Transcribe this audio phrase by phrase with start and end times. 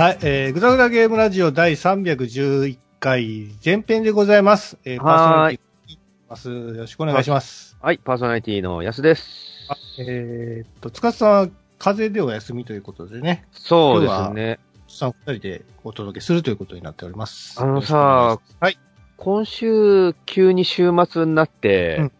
[0.00, 4.78] はい、えー、ぐだぐだゲームラジオ第311回前編でございます。
[4.86, 6.50] えー、パーソナリティます。
[6.50, 7.76] よろしくお願いします。
[7.82, 9.68] はい、パーソナリティの安です。
[9.68, 14.58] あえーっと、つかさんは風邪でお休みということでね、そうですね。
[14.88, 17.60] さん二人でお届けするということになっております。
[17.60, 18.78] あのよろしくお願いしますはい。
[19.18, 22.12] 今週、急に週末になって、うん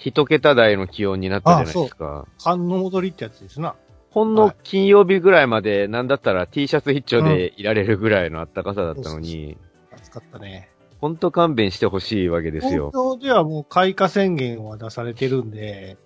[0.00, 2.24] 一桁台の気温になったじゃないですか。
[2.38, 3.74] 寒の戻りってやつですな。
[4.10, 9.58] ほんの金曜日ぐらいまで、なんだったら T シャツ一丁でいられるぐらいの暖かさだったのに、
[9.92, 10.70] 暑かったね。
[11.00, 13.18] ほんと勘弁してほしいわけですよ東。
[13.20, 15.96] 京ではもう開花宣言は出されてるんで、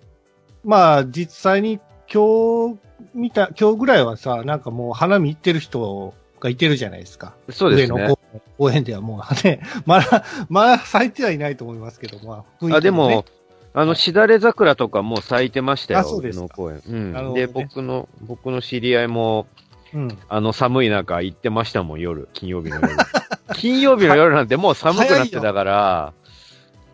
[0.63, 1.79] まあ実際に
[2.11, 2.79] 今日
[3.13, 7.35] 見た、今日ぐらいはさ、なんかもう花見行ってる人がいてるじゃないですか。
[7.49, 8.15] そうですね上野
[8.57, 8.71] 公。
[8.71, 13.25] 園ではもうね、まだ、まだ咲いてはいないと思いますけど、まあ、ねあ、でも、
[13.73, 16.81] あの、しだれ桜とかもう咲いてましたよ、あそうですか上野公園。
[16.87, 17.33] うん。
[17.33, 19.47] ねで、僕の、僕の知り合いも、
[19.93, 20.17] うん。
[20.29, 22.29] あの寒い中行ってましたもん、夜。
[22.33, 22.89] 金曜日の夜。
[23.55, 26.13] 金曜日の夜なんてもう寒くなってたから、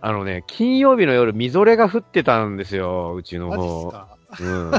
[0.02, 3.91] あのね、金曜日の夜、みぞれが降ってたんですよ、うちの方。
[3.91, 4.08] か？
[4.39, 4.71] うん。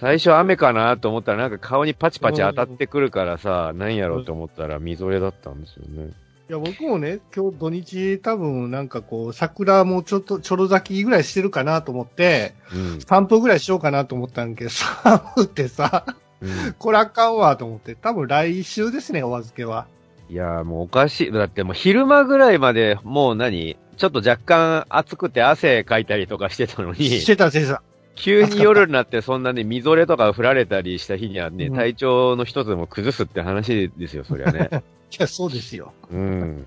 [0.00, 6.10] 最初雨かなと思ったら、なんか顔にパチパチ当たってくるからさ、何やろうと思ったら、みぞれだったんですよね。
[6.48, 13.00] いや、僕もね、今日土日多分なんかこう、桜もちょっと、ちょろ咲きぐらいしてるかなと思って、うん。
[13.00, 16.04] 散歩ぐらいしようかなと思ったんだけど、 寒ってさ、
[16.40, 19.86] うん、これあかんわと思って、多分来週ですね、お預けは。
[20.28, 21.32] いやーもうおかしい。
[21.32, 27.20] だってもう昼間ぐらいまで、もう何ちょっと若干暑くて汗かいたりとかしてたのに。
[27.20, 27.82] してた、してた。
[28.14, 34.70] 急に夜になってそんなね、みぞれとか降られたりした日にはね、うん体調の一つでも崩すって話ですよ、そりゃね。
[35.12, 35.92] いや、そうですよ。
[36.10, 36.66] うん。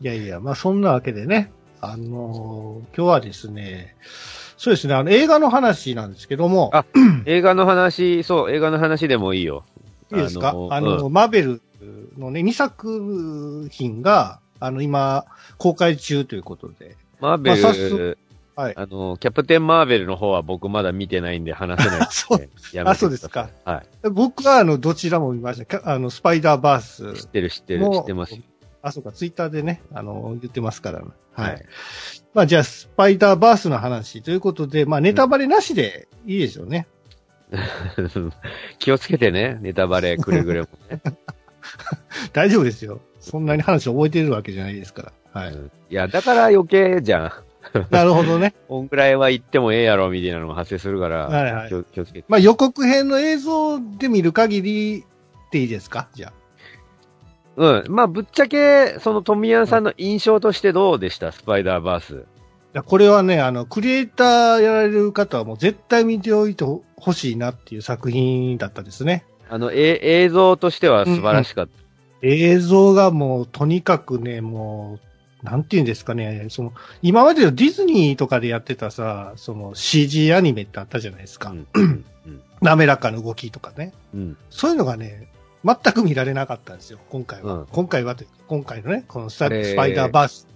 [0.00, 3.96] いやいや、まあそんなわけでね、あのー今日はですね、
[4.56, 6.84] そうですね、あの映画の話なんですけども、あ
[7.26, 9.64] 映画の話、そう、映画の話でもいいよ。
[10.12, 10.54] いいですか？
[10.70, 11.62] あの、うんマーベル
[12.18, 15.24] のね、2作品が、あの、今、
[15.58, 17.72] 公開中ということで、マーベル、まあ
[18.54, 22.48] はいあの、キャプテン・マーベルの方は僕まだ見てないんで話せない そう
[22.84, 23.48] あそうですか。
[23.64, 24.10] はい。
[24.10, 25.80] 僕はあの、どちらも見ました。
[25.80, 28.38] かあの、スパイダーバース知ってる知ってる、も知ってます。
[28.82, 31.04] あ、そうか、ツイッターでね、あの、言ってますから、は
[31.48, 31.52] い。
[31.52, 31.66] はい
[32.34, 36.86] まあ、じゃあ、スパイダーバースの話ということで、まあ、ネタバレなしでいいでしょうね。
[38.78, 41.00] 気をつけてね、ネタバレくれぐれもね。
[42.32, 43.00] 大丈夫ですよ。
[43.20, 45.40] そんなに話覚えてるわけじゃないですから。
[45.42, 45.52] はい。
[45.52, 47.32] うんいや、だから余計じゃん。
[47.90, 48.54] なるほどね。
[48.68, 52.24] こんぐらいは言ってもええやろ、みたいなのが発生するから、はいはい気を気をつけて。
[52.28, 55.04] まあ、予告編の映像で見る限り
[55.50, 56.08] でいいですか？
[56.14, 56.32] じゃ
[57.56, 57.84] うん。
[57.88, 61.32] まあ、ぶっちゃけ、その富谷さんの印象としてどうでした？
[61.32, 62.14] スパイダーバース。
[62.16, 62.18] あ。
[62.18, 62.22] い
[62.74, 66.64] やこれはね、あの、クリエイターやられる方はもう絶対見ておいて
[66.96, 69.24] ほしいなっていう作品だったですね。
[69.50, 71.72] あの、え、映像としては素晴らしかった。
[72.22, 75.06] 映像がもう、とにかくね、もう、
[75.42, 76.72] なんていうんですかね、その、
[77.02, 81.50] 今までのディズニーとかでやってたさ、その CG アニメってあったじゃないですか。
[81.50, 81.66] うん。
[81.80, 82.04] うん。
[82.60, 83.92] 滑らかな動きとかね。
[84.14, 84.36] うん。
[84.50, 85.28] そういうのがね、
[85.64, 87.54] 全く見られなかったんですよ、今回は。
[87.54, 90.46] うん今回はというか、今回のね、このスパイダーバース。
[90.46, 90.52] はい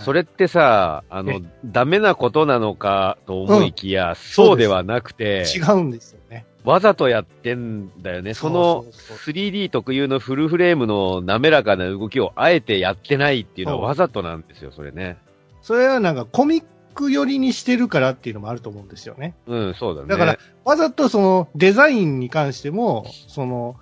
[0.00, 6.21] それってさ、あのえ、ダメなことなのかと思いきや、そうではなくて、違うんですよね。
[6.64, 8.34] わざとやってんだよね。
[8.34, 15.16] その、そうそうそう 3D 特有のフルフレームの滑らかな動きをあえてやってないっていうのはわざとなんですよ、それね。
[15.60, 16.64] それはなんかコミッ
[16.94, 19.34] ク寄りにしてるからっていうのもあると思うんですよね。
[19.46, 20.08] うん、そうだね。
[20.08, 23.76] だから、わざとそのデザインに関しても、その、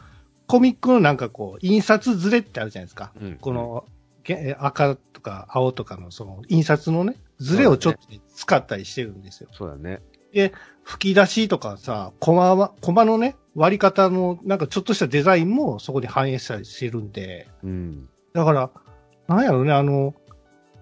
[0.46, 3.12] コミックのなんかこう、印刷ずれってあるじゃないですか。
[3.20, 3.84] うん、この、
[4.24, 9.48] げ赤とか青とかのその印刷のね、ずれをちょっとね使ったりしてるんですよ。
[9.52, 10.00] そうだね。
[10.90, 18.08] 吹き出しとかさ、コマは、コマのね、割り方のなんかちょっとしたデザインもそこに反映したりしてるんで、うん。
[18.32, 18.70] だから、
[19.28, 20.14] なんやろね、あの、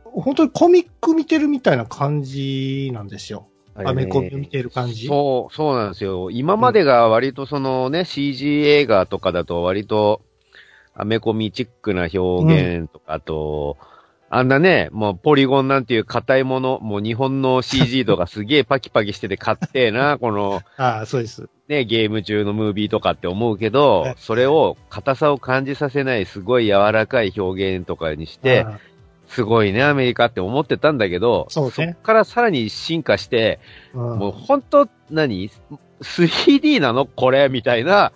[0.04, 3.48] 本当にコミック見てるみたいな感じなんですよ。
[3.74, 5.08] アメコミを見てる感じ。
[5.08, 6.30] そう、そうなんですよ。
[6.30, 10.22] 今までが割とそのね、CG 映画とかだと割と、
[10.94, 13.76] アメコミチックな表現とか、あと、
[14.30, 21.48] あんなね、もうポリゴンなんていう硬いもの、もう日本の CG とかすげえパキパキしてて買ってえな、 このああ、そうです。
[21.68, 28.78] ね、ゲーム中のムービーとかって思うけどはい、それを硬さを感じさせないすごい柔らかい表現とかにして、あ
[29.28, 31.96] すごいね、アメリカって思ってたんだけど、そうね。
[31.98, 33.60] っからさらに進化して、
[33.94, 34.18] あうん。
[34.18, 35.50] もう本当、何
[36.00, 37.04] ?3D なの？
[37.06, 37.48] これ？
[37.48, 38.12] みたいな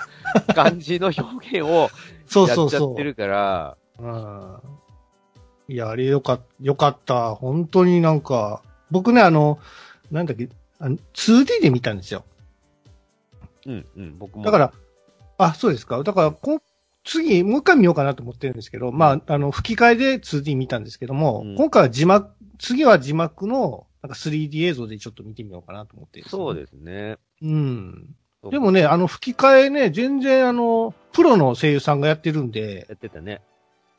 [0.54, 1.90] 感じの表現を
[2.26, 2.80] そうやそうそう。
[2.84, 3.04] っちゃって。
[3.04, 4.56] るから、うん
[5.72, 7.34] いや、あれよかった、よかった。
[7.34, 9.58] 本当になんか、僕ね、あの、
[10.10, 12.24] なんだっけ、あの 2D で見たんですよ。
[13.64, 14.44] うん、うん、僕も。
[14.44, 14.72] だから、
[15.38, 16.02] あ、そうですか。
[16.02, 16.60] だからこ、
[17.04, 27.16] 次、もう一回見ようかなと思ってるんですけど、まあ、あの、吹き替えで 2D 見たんですけども、うん今回は字幕、次は字幕の、なんか 3D 映像でちょっと見てみようかなと思ってるんですよそうですね。
[27.40, 28.14] うん。
[28.50, 33.40] でもね、あの、吹き替えね、全然あの、プロの声優さんがやってるんで、やってたね。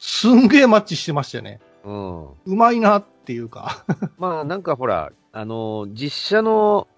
[0.06, 1.62] すんげえマッチしてましたよね。
[1.86, 2.24] うん。
[2.28, 3.86] うまいなっていうか。
[4.20, 6.90] まあなんかほら、あの、実写の、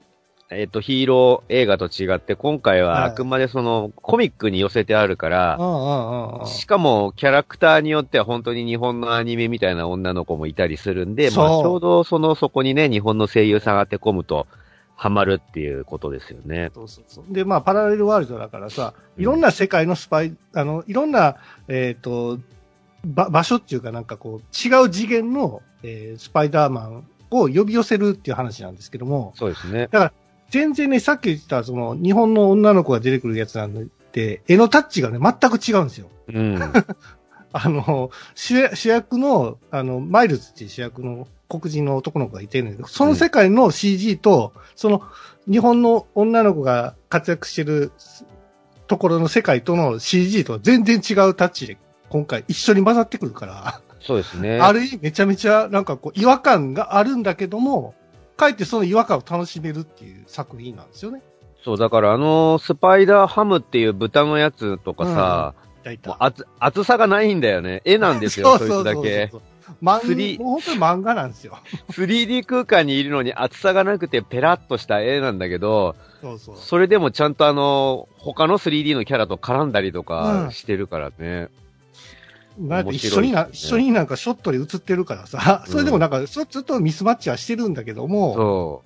[0.50, 6.46] えっ、と、ヒーロー映画と違って、今回ははいあくまでその、コミックに寄せてあるから、うんうんうんうん。
[6.48, 14.48] しかも、キャラクターによっては本当に日本のアニメみたいな女の子もいたりするんで、まあ、ちょうどその、そこにね、日本の声優さん当て込むと、
[14.96, 16.72] ハマるっていうことですよね。
[16.74, 17.31] そうそうそう。
[17.31, 21.36] で、まあ、パラレルワールドだからさ、いろんな世界のスパイ、あの、いろんな、
[21.68, 22.40] えっ、と、
[23.06, 29.90] ば、場所っていうかなんかこう、違う次元の、えースパイダーマンを呼び寄せるっていう話なんですけども、そうですね。
[30.50, 36.10] 全然ね、さっき言ってた、その、日本の女の子が出てくるやつなんで、絵のタッチがね、全く違うんですよ。
[36.28, 36.60] うん。
[37.52, 45.02] あの、主役の、あの、マイルズっていう主役の黒人の男の子がいてるんだけど、その世界の CG と、その、
[45.50, 47.92] 日本の女の子が活躍してる
[48.88, 51.78] ところの世界との CG とは全然違うタッチで、
[52.10, 54.60] 今回一緒に混ざってくるから、そうですね。
[54.60, 57.96] ある意味めちゃめちゃなんかこう違和感があるんだけども、
[58.38, 61.22] かえってその違和感を楽しめるっていう作品なんですよね。
[61.63, 67.81] そう、だからあの、スパイダーハムっていう豚のやつとかさ、う厚、厚さがないんだよね。
[67.86, 69.30] 絵なんですよ、 そいつだけ。
[69.31, 69.42] そう。
[69.81, 71.57] 漫3もう本当に漫画なんですよ。
[71.90, 76.56] 3D 空間にいるのに厚さがなくてペラッとした絵なんだけど、そうそう。
[76.57, 81.42] それでもちゃんとあの、他の 3D のキャラと絡んだりとうんかしてるからね。
[81.42, 81.50] だっ
[82.92, 88.84] 一緒にな、ね一緒になんかショットで映ってるからさ、 それでもなんか、そちょっとミスマッチはしてるんだけども、そ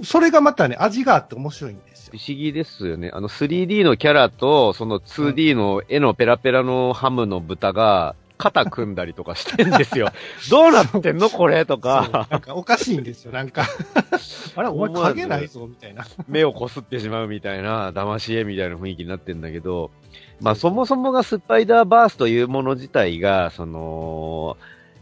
[0.00, 0.04] う。
[0.04, 2.32] それがまたね、味があって面白いんですよ不。
[2.32, 3.10] 思議ですよね。
[3.12, 10.08] あの 3D のキャラと、その 2D の絵のペラペラのハムの豚が、肩組んだりとかしてんですよ。
[10.50, 13.66] どうなってんのこれとか、なんかおかしいんですよ、なんか。
[14.56, 16.04] あれ、お前影ないぞ、みたいな。
[16.26, 19.92] 目をこすってしまうみたいな、騙し絵みたいな雰囲気になってんだけど、
[20.40, 24.56] まあそもそもがスパイダーバースというもの自体が、その、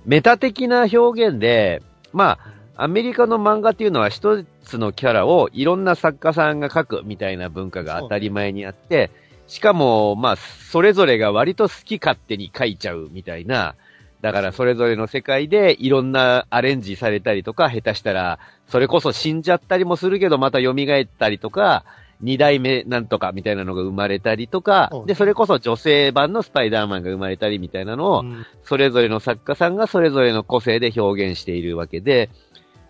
[0.05, 1.83] メタ的な表現で、
[2.13, 2.39] ま
[2.77, 9.11] あ、アメリカの漫画っていうのは一つのキャラをいろんな作家さんが描くみたいな文化が当たり前にあって、
[9.50, 13.75] しかも、まあ、それぞれが割と好き勝手に描いちゃうみたいな、
[14.20, 18.38] だからそれぞれの世界でいろんなアレンジされたりとか、下手したら、
[18.69, 21.85] それこそ死んじゃったりもするけど、また蘇ったりとか、
[22.20, 28.47] 二代目なんとかみたいなのが生まれたりとかで、それこそ女性版のスパイダーマンが生まれたりみたいなのを、うん。
[28.62, 32.31] それぞれの作家さんがそれぞれの個性で表現しているわけで、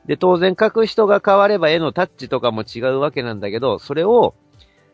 [0.05, 4.35] で、当然書く人が変われば絵のタッチとかも違うわけなんだけど、それを、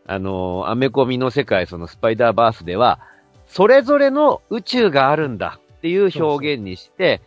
[0.07, 3.01] あの、アメコミの世界、そのスパイダーバースでは、
[3.47, 7.21] それぞれの宇宙があるんだっていう表現にして、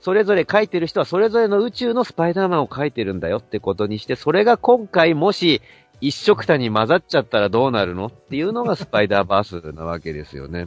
[0.00, 5.62] それぞれ書いてる人はそれぞれの宇宙のスパイダーマンを書いてるんだよってことにして、それが今回もし
[6.00, 10.66] 一色たに混ざっちゃったらどうなるのっていうのがスパイダーバースなわけですよね。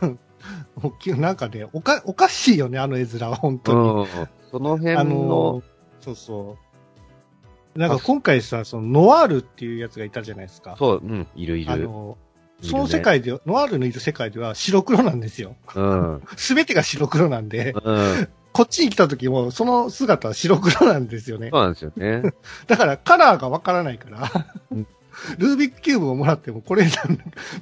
[1.18, 4.02] なんかね、おか、おかしいよね、あの絵面は、本う当に。
[4.04, 4.06] ん。
[4.50, 5.62] その辺あのの、
[6.00, 6.67] そうそう。
[7.78, 10.74] なんか今回さ、そのノワールっていうやつがいたじゃないですか。
[10.78, 11.72] そう、うん、いるいる。
[11.72, 12.18] あの、
[12.60, 15.54] その世界で、ノワールのいる世界では白黒なんですよ。
[15.76, 16.14] うん。
[16.14, 16.22] うん。
[16.36, 17.74] すべてが白黒なんで、
[18.52, 21.58] こっちに来た時もその姿は白黒なんですよねそ。
[21.58, 22.22] うなんですよね。
[22.66, 24.28] だからカラーがわからないから
[24.72, 24.86] うん、
[25.38, 26.84] ルービックキューブをもらってもこれ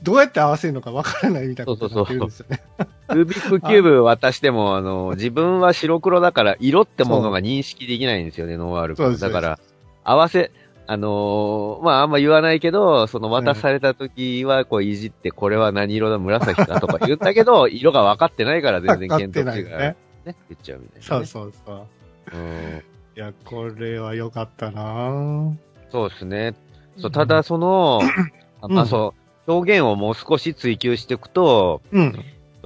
[0.02, 2.62] どうやって合わせるのかわからないみたいなことになってるんですよね。
[3.10, 9.04] ルービックキューブ渡しても、あの、自分は白黒だから、色ってものが認識できないんですよね、ノワール君。
[9.04, 9.58] そうですだから、
[10.06, 10.52] 合わせ、
[10.86, 19.96] あのーまあ、あんま言わないけど、その渡された時は、こういじって、これは何色だ、紫だとか言うんだけど、 色が分かってないから全然見当違いねね。
[20.24, 21.02] 言っちゃうみたいな、ね。
[21.02, 21.86] そうそうそう。
[22.32, 22.82] うん。
[23.16, 25.54] いや、これは良かったなぁ
[25.90, 26.54] そうですね。
[26.98, 28.00] そう、ただ、その、
[28.62, 29.14] あまあ、うんそ
[29.46, 32.14] う、表現をもう少し追求していくと、うん。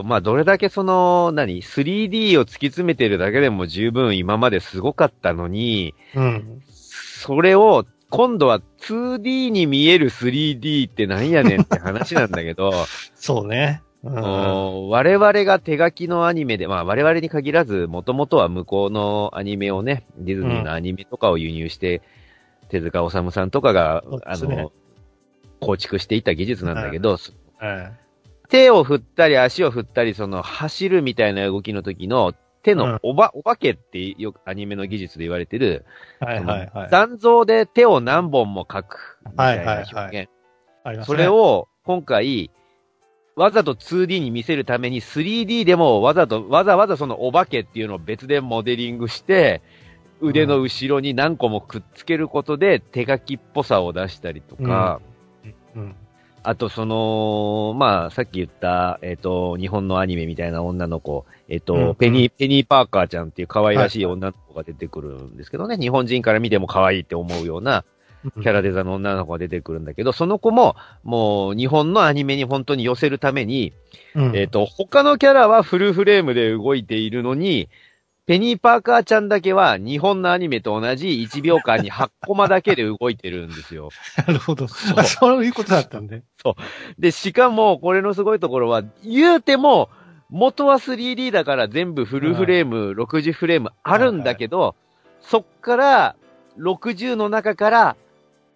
[0.02, 6.62] まあ、どれだけその、何 ?3D を突き詰めてるだけでも十分今まですごかったのに、うん。
[7.20, 12.72] それを、今度は 2D に見える 3D ってなんやねんって話なんだけど、
[13.14, 13.82] そうね。
[14.02, 14.24] うん。
[14.24, 22.00] お我々が手書きのアニメで、まあ我々に限らず、もともとは向こうのアニメをね、ディズニーのアニメとかを輸入して、
[22.70, 24.72] 手塚治虫さんとかが、そうであの、
[25.60, 27.18] 構築していった技術なんだけど、
[27.58, 28.00] はい
[28.48, 35.84] 手を振ったり足を振ったり、その走るみたいな動きの時の手のおば、お化けってよくアニメの技術で言われてる、
[36.20, 36.88] はいはいはい。
[36.90, 39.94] 残像で手を何本も描くみたいな表現。
[39.94, 40.28] はいはい
[40.82, 42.50] ありますねそれ、を今回、
[43.36, 49.62] わざと 2D に見せるために 3D でもわざと、わざわざそのお化けっていうのを別でモデリングして、
[50.20, 55.00] 腕の後ろに何個もくっつけることで手書きっぽさを出したりとか、
[55.74, 55.94] うん。
[56.42, 67.84] あとその、まあさっき言った、えっ、と、日本のアニメみたいな女の子、えっ、と、うんペニー、ペニーパーカーちゃんっていう可愛らしい女の子が出てくるんですけどね、日本人から見ても可愛いって思うような、
[68.22, 73.72] キャラデザの女の子が出てくるんだけど、その子も、もう、日本のアニメに本当に寄せるために、
[74.14, 77.68] うん、えっ、と、他のキャラはフルフレームで動いているのに、
[78.26, 83.90] ペニーパーカーちゃんだけは日本のアニメと同じ1秒間に8コマだけで動いてるんですよ。
[84.26, 84.66] なるほど。
[84.96, 86.22] あそういうことだったんで。
[86.98, 89.88] で、しかも、これのすごいところは、言うても、
[90.28, 94.76] 元は 3D だから全部フルフレーム、60フレームあるんだけど、
[95.20, 96.16] そっから、
[96.58, 97.96] 60の中から、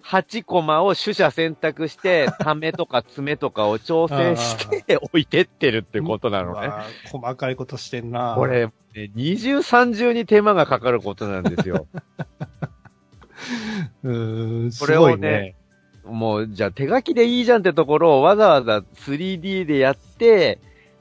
[0.04, 6.70] 8コマを取捨選択して、 ためとか爪とかを調整して置いてってるってことなのね。
[7.11, 8.34] 細かいことしてんな。
[8.37, 11.87] これ、ね、二重三重に手間がかかることなんですよ。
[14.04, 15.56] うーん、すこれをねごいね。
[16.04, 20.58] もう、じゃあ手書きでいいじゃんってところをわざわざ 3D でやって、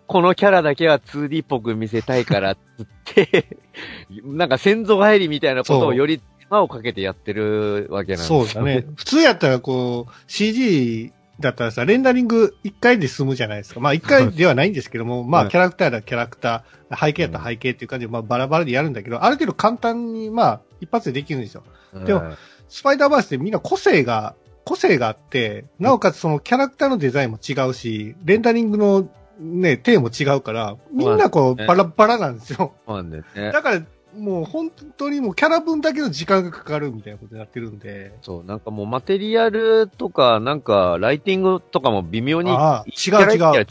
[0.07, 3.57] このキャラだけは 2D っぽく見せたいからっつって、
[4.23, 8.45] なんか先祖返りみたいなことをより手間をかけてやってるわけなんですよ。
[8.45, 8.85] そうだね。
[8.95, 13.79] 普通やったらこう、CG だったらさ、レンダリング1回で済むじゃないですか。
[13.79, 21.63] まあ1回ではないんですけども、 まうんあキャラクターだキャラクター、背景やったら背景っていう感じで、まあバラバラでやるんだけど、ある程度簡単に、まあ一発でできるんですよ。
[21.93, 22.23] うんでも
[22.69, 29.07] スパイダーバースってみんな個性が、個性があって、なおかつそのキャラクターのデザインも違うし、レンダリングの
[29.39, 32.73] ね、手も違うから、みんなこうねバラバラなんですよ。
[32.87, 33.51] そうなんだよね。
[33.51, 33.81] だから、
[34.17, 38.13] もう本当にもうキャラ分だけの時間がかかるみたいなことになってるんで。
[38.21, 43.65] そう、なんかもうマテリアルとか、なんかライティングとかも微妙に、ああ違う違う違うね。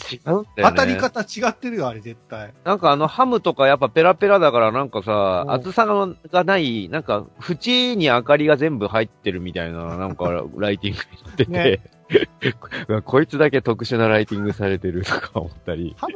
[0.57, 2.53] 当たり方違ってるよ、あれ絶対。
[2.65, 11.81] なんかあのハムとかやっぱペラペラだからなんかさう、ん厚さがない、なんか縁に明かりが全部入ってるみたいな、なんかライティングになってて、ね
[13.05, 15.95] こいつだけ特殊なライティングされてるとか思ったり。
[15.97, 16.15] ハム、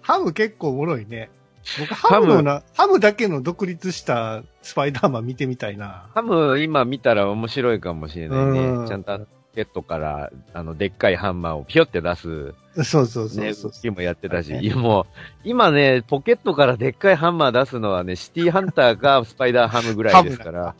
[0.00, 1.30] ハム結構おもろいね。
[1.78, 6.06] 僕、ハムのな、ハムだけの独立したスパイダーマン見てみたいな。
[6.14, 8.88] ハム今見たら面白いかもしれないうんね。
[8.88, 15.06] ちゃんとポケットから、あの、でっかいハンマーをピョって出す、そうそうそうね、そう動きもやってたし、はいいやもう、
[15.44, 20.74] 今ね、ポケットからでっかいハンマー出すのはね、シティハンターかスパイダーハムぐらいですから。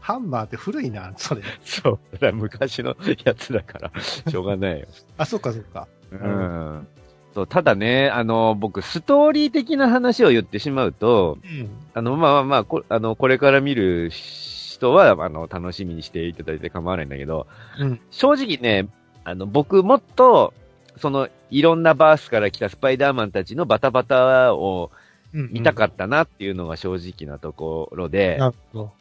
[0.00, 1.42] ハンマーって古いな、それ。
[1.64, 2.32] そう。
[2.32, 4.86] 昔のやつだから、しょうがないよ。
[5.18, 5.86] あ、そっかそっか。
[6.10, 6.86] うん。
[7.34, 11.68] そう、ただね、あの、僕、ストーリー的な話を言ってしまうと、うん。
[11.94, 17.46] あの、まあまあまあ、こあの、これから見る人は、あの、楽しみにしていただいて構わないんだけど、
[17.78, 18.00] うん。
[18.10, 18.88] 正直ね、
[19.24, 20.54] あの、僕もっと、
[20.96, 24.90] その、いろんなバースから来たスパイダーマンたちのバタバタを
[25.34, 28.92] うん見たかったなっていうのが正直なところで、なるほど。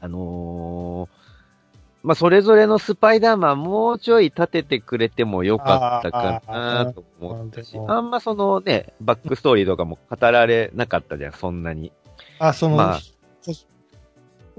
[0.00, 1.27] あのー
[2.02, 11.92] まあ、それぞれのスパイダーマンもうちょい立ててくれてもよかったかなと思ったしあんまそのね、バックストーリーとかも語られなかったじゃん、そんなに。
[12.38, 13.00] あ、その、まあ
[13.44, 13.54] こ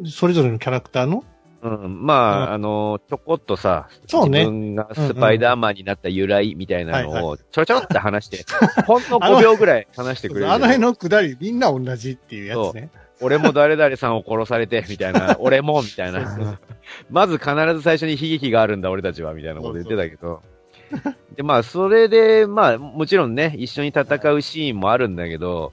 [0.05, 1.24] それぞれのキャラクターの？
[1.62, 8.46] うん、まあ、うんあのーちょこっとさ、そうね自分がスパイダーマンになった由来みたいなはいのをちょろちょろって話して、
[8.88, 10.51] ほんの5秒ぐらい話してくれる。
[10.51, 12.89] あの辺のくだり、みんな同じっていうやつね。
[13.21, 16.59] 俺も誰々さんを殺されて、みたいな、 俺も、みたいな。
[17.09, 20.41] まず必ず最初に悲劇があるんだ、俺たちは、みたいなこと言ってたけど。
[21.35, 25.71] で、まあ、それで、まあ、もちろんね、一緒に戦うシーンもあるんだけど、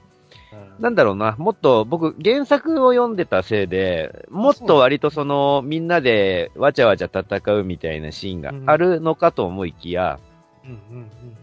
[0.79, 10.19] なんだろうな、もっと、僕、原作を読んでたせいで、もっと割とその、みんなでわちゃわちゃ戦うみたいなシーンがあるのかと思いきや、
[10.63, 11.37] うんうんうん。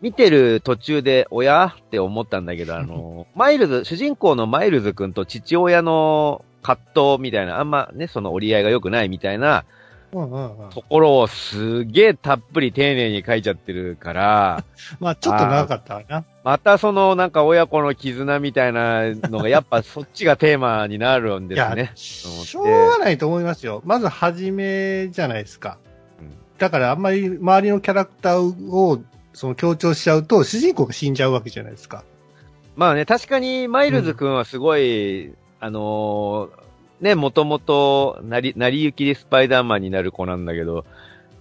[0.00, 9.64] 見てる途中で、おやって思ったんだけど、あの、マイルズ、主人公のマイルズ君と父親の葛藤みたいな、あんまね、その折り合いが良くないみたいな
[10.10, 14.64] ところをすげえたっぷり丁寧に書いちゃってるから、
[15.00, 16.24] まあ、ちょっと長かったわな。
[16.44, 21.92] またそのなんか親子の絆みたいなのがやっぱそっちがテーマになるんですね。
[21.94, 23.82] しょうがないと思いますよ。
[23.84, 25.78] まず、初めじゃないですか。
[26.20, 28.98] うんだから、あんまり周りのキャラクターを、
[29.32, 32.04] その強調しちゃうと、主人公が死んじゃうわけじゃないですか。
[32.76, 36.68] まあね、確かにマイルズ君はすごい、あのー
[37.00, 40.84] ね、もともと、なり、なりゆきでスパイダーマンになる子なんだけど、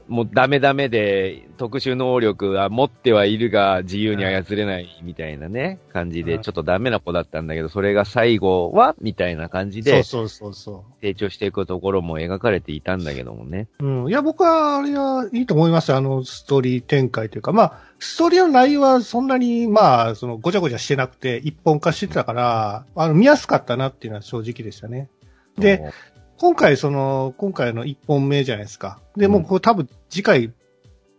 [0.07, 13.67] もうダメダメで、特殊能力は持ってはいるが自由に操れないみたいなね、感じで、うんちょっとダメな子だったんだけど、それが最後は、みたいな感じで、そうそうそうそ成長していくところも描かれていたんだけどもね。
[13.79, 13.85] う。
[13.85, 14.09] うん。
[14.09, 15.97] いや、僕は、あれはいいと思いますよ。
[15.97, 25.09] あの、ストーリー展開というか、まあ、ストーリーの内容はそんなに、まあ、その、ごちゃごちゃしてなくて、一本化してたから、あの、見やすかったなっていうのは正直でしたね。
[25.57, 25.91] で、
[26.37, 28.99] 今回、その、今回の一本目じゃないですか。
[29.15, 30.53] で、もう、こう、多分、次回、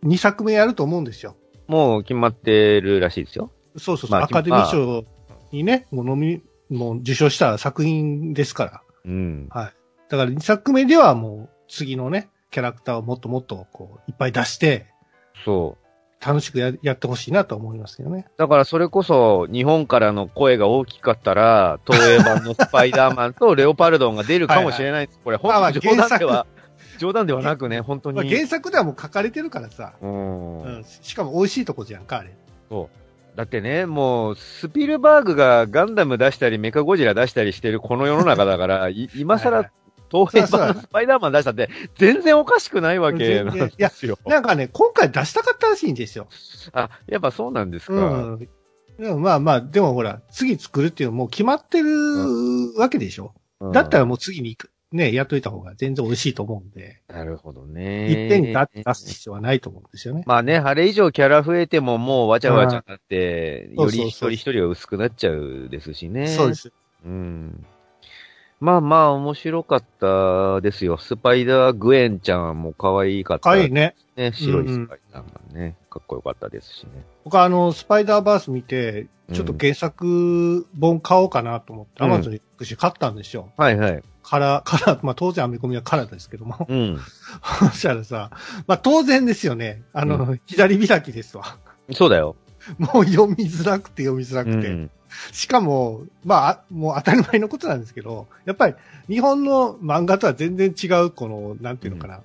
[0.01, 1.35] 二作目やると思うんですよ。
[1.67, 3.51] もう決まってるらしいですよ。
[3.77, 5.05] そうそうそう、まあアカデミー賞
[5.51, 6.41] にね、もう飲み、
[6.75, 8.81] もう受賞した作品ですから。
[9.05, 9.47] うん。
[9.51, 9.73] はい。
[10.09, 14.87] だから2作目ではもう次のね、キャラクターをもっともっとこう、いっぱい出して、
[15.45, 15.78] そう。
[16.25, 18.25] 楽しくややってほしいなと思いますよね。
[18.37, 25.19] だからそれこそ、日本からの声が大きかったら、東映版のスパイダーマンとレオパルドンが出るかもしれないです。
[25.23, 26.47] これ、本まあまあ当に冗談で原は、
[26.97, 28.29] 冗談ではなくね、本当まあ、に。
[28.29, 32.31] 原作ではもう書かれてるからさ、うんうん、しかも美味しいとこじゃんか、あれ。
[33.35, 39.71] だってね、もう、スピルバーグがガンダム出したり、メカゴジラ出したりしてるこの世の中だから、い今 はいは更、
[40.11, 44.17] 東映版のスパイダーマン出したって、全然おかしくないわけなんですよ。
[44.25, 46.27] なんかね、今回出したかったらしいんですよ。
[46.73, 47.93] あ、やっぱそうなんですか？
[47.93, 47.97] う
[48.37, 48.39] ん。
[48.39, 48.47] で
[49.09, 51.89] もまあまあ、でもほら、次作るっていうのもう決まってる
[52.77, 53.33] わけでしょ。
[53.59, 54.71] うんだったらもう次に行く。
[54.91, 58.09] ね、やっといた方が全然美味しいと思うんで、なるほどね。
[58.09, 60.23] いっぺんに出出す必要はないと思うんですよね。
[60.25, 66.25] まあね、あれ以上キャラ増えてももうわちゃわちゃになって、うんより一人一人は薄くなっちゃうですしね。
[66.27, 66.55] そうで。
[66.55, 66.71] す。
[67.05, 67.65] うん。
[68.59, 70.97] まあまあ面白かったですよ。
[70.97, 73.43] スパイダーグエンちゃんも可愛かった。
[73.43, 73.95] かわいいね。
[74.17, 74.33] ね。
[74.33, 75.77] 白いスパイダーマンね。
[75.89, 77.05] かっこよかったですしね。
[77.23, 83.49] 僕はあの、スパイダーバース見て、ちょっと原作本買おうかなと思って、うんアマゾンに行くし買ったんですよ。
[83.55, 84.03] はいはい。
[84.23, 86.67] カラー、カラー、まあ当然アメコミはカラーですけども。
[86.67, 86.99] うん。
[87.71, 88.31] そしたらさ、
[88.67, 89.83] まあ当然ですよね。
[89.93, 91.57] あの、左開きですわ。
[91.93, 92.35] そうだよ。
[92.77, 94.69] もう読みづらくて読みづらうくて。
[94.69, 94.91] ん。
[95.31, 98.75] しかも、まあ、もう当たり前のことなんですけど、やっぱり
[99.07, 102.21] 日本の漫画とは全然違う、この、なんていうのかな、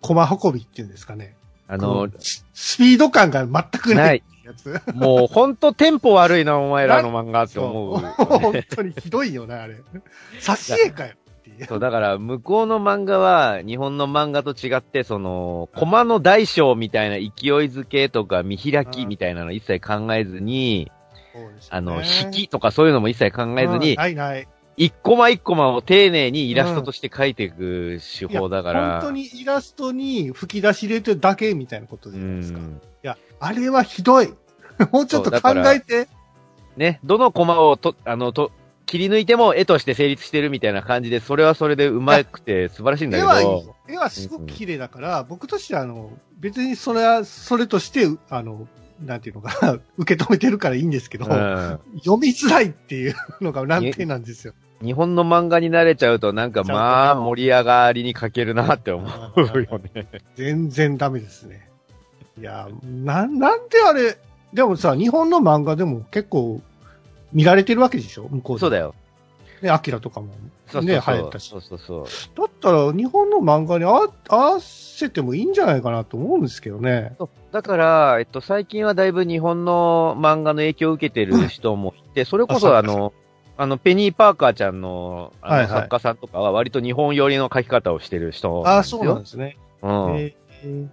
[0.00, 1.36] コマ運びっていうんですかね。
[1.68, 4.80] あこのの、ススピード感が全くないやつ。
[4.94, 7.98] もうほんとテンポ悪いな、お前らの漫画って思 う。
[7.98, 9.76] 本当にひどいよな、あれ。
[10.40, 11.14] 挿絵かよ。
[11.68, 17.28] そう、だから、向こうの漫画は、日本の漫画と違って、その、コマの大小みたいな勢い
[17.68, 20.90] づけとか見開きみたいなの一切考えずに、
[21.70, 24.48] あの、引きとかそういうのも一切考えずうんに、ないない。
[24.76, 29.00] 一コマ一コマを丁寧にイラストとして描いていく手法だから。
[29.00, 32.58] 本当にイラストに吹き出し入れてるだけみたいなことうじゃないですか。
[32.58, 32.80] いん。
[33.02, 34.34] や、あれはひどい。
[34.90, 36.08] もうちょっと考えて。
[36.76, 38.50] ね、どのコマをと、あの、と、
[38.86, 43.62] 切り抜いても絵として成立してるみたいな感じで、それはそれで上手くて素晴らしいんだけ絵はいい。
[43.88, 48.66] 絵はすごく綺麗だから、僕としては、あの、別にそれは、それとして、あの、
[49.04, 51.78] なんていうのかな、 受け止めてるからいいんですけど、うん。
[51.98, 54.54] 読みづらいっていうのが難点なんですよ。
[54.82, 60.08] 日本の漫画に慣れちゃうとなんかまあ盛り上がりに欠けるなって思うよね。
[60.34, 61.68] 全然ダメですね。
[62.38, 64.18] いや、な、なんであれ、
[64.52, 66.60] でもさ、日本の漫画でも結構
[67.32, 68.28] 見られてるわけでしょ？
[68.28, 68.60] 向こうで。
[68.60, 68.94] そうだよ。
[69.62, 70.28] ね、アキラとかも。
[70.72, 71.14] そうそうそう。
[71.14, 72.04] ね流行ったしそうそうそう。
[72.36, 77.16] だったら、日本の漫画に合わせてもいいんじゃないかなと思うんですけどね。
[77.52, 83.12] だから、えっと、最近はだいぶ日本の漫画の影響を受けてる人もいて、それこそああの、
[83.56, 88.82] あの、ペニー・パーカーちゃんのあの、はいはい作家さんとかは割と日本寄りの書き方をしてる人あ。
[88.82, 89.58] そうなんですね。
[89.82, 90.16] うん。
[90.16, 90.88] えー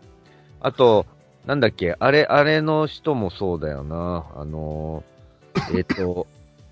[0.62, 1.06] あと、
[1.46, 4.26] なんだっけ、あれ、あれの人もそうだよな。
[4.36, 5.04] あの、
[5.74, 6.28] えっと、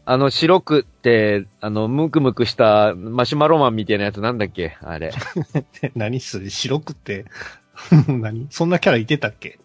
[0.10, 4.78] あの、白くって、あの、ムクムクしたマシュマロマンみたいなやつなんだっけ？
[4.82, 5.12] あれ。
[5.96, 6.50] 何それ？
[6.50, 7.26] 白くて？
[8.08, 8.48] 何？
[8.50, 9.60] そんなキャラいてたっけ？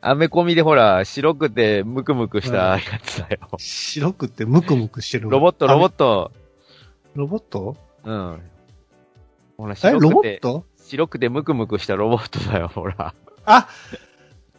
[0.00, 3.48] アメコミでほら、白くてムクムクしたやつだよ。
[3.58, 5.28] 白くてムクムクしてる。
[5.28, 6.30] ロボット、ロボット。
[7.14, 7.20] ト。
[7.20, 7.76] ロボット？
[8.04, 8.40] うん。
[9.58, 10.64] ほら、白くて、ボット？
[10.82, 13.14] 白くてムクムクしたロボットだよ、ほら。
[13.44, 13.68] あ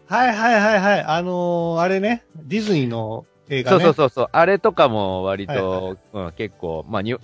[0.07, 1.01] はいはいはいはい。
[1.01, 2.23] あのー、あれね。
[2.35, 3.85] ディズニーの映画そうね。
[3.85, 4.27] そうそうそう。
[4.31, 7.15] あれとかも割と、はいうん、結構、まあ、に、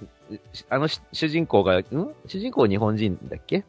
[0.69, 1.83] あのし主人公が、ん？
[2.27, 3.63] 主人公日本人だっけ？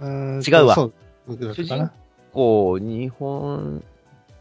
[0.00, 0.92] うーん違うわそう。
[1.26, 1.92] 僕だったかな。
[2.32, 3.82] こう、日本、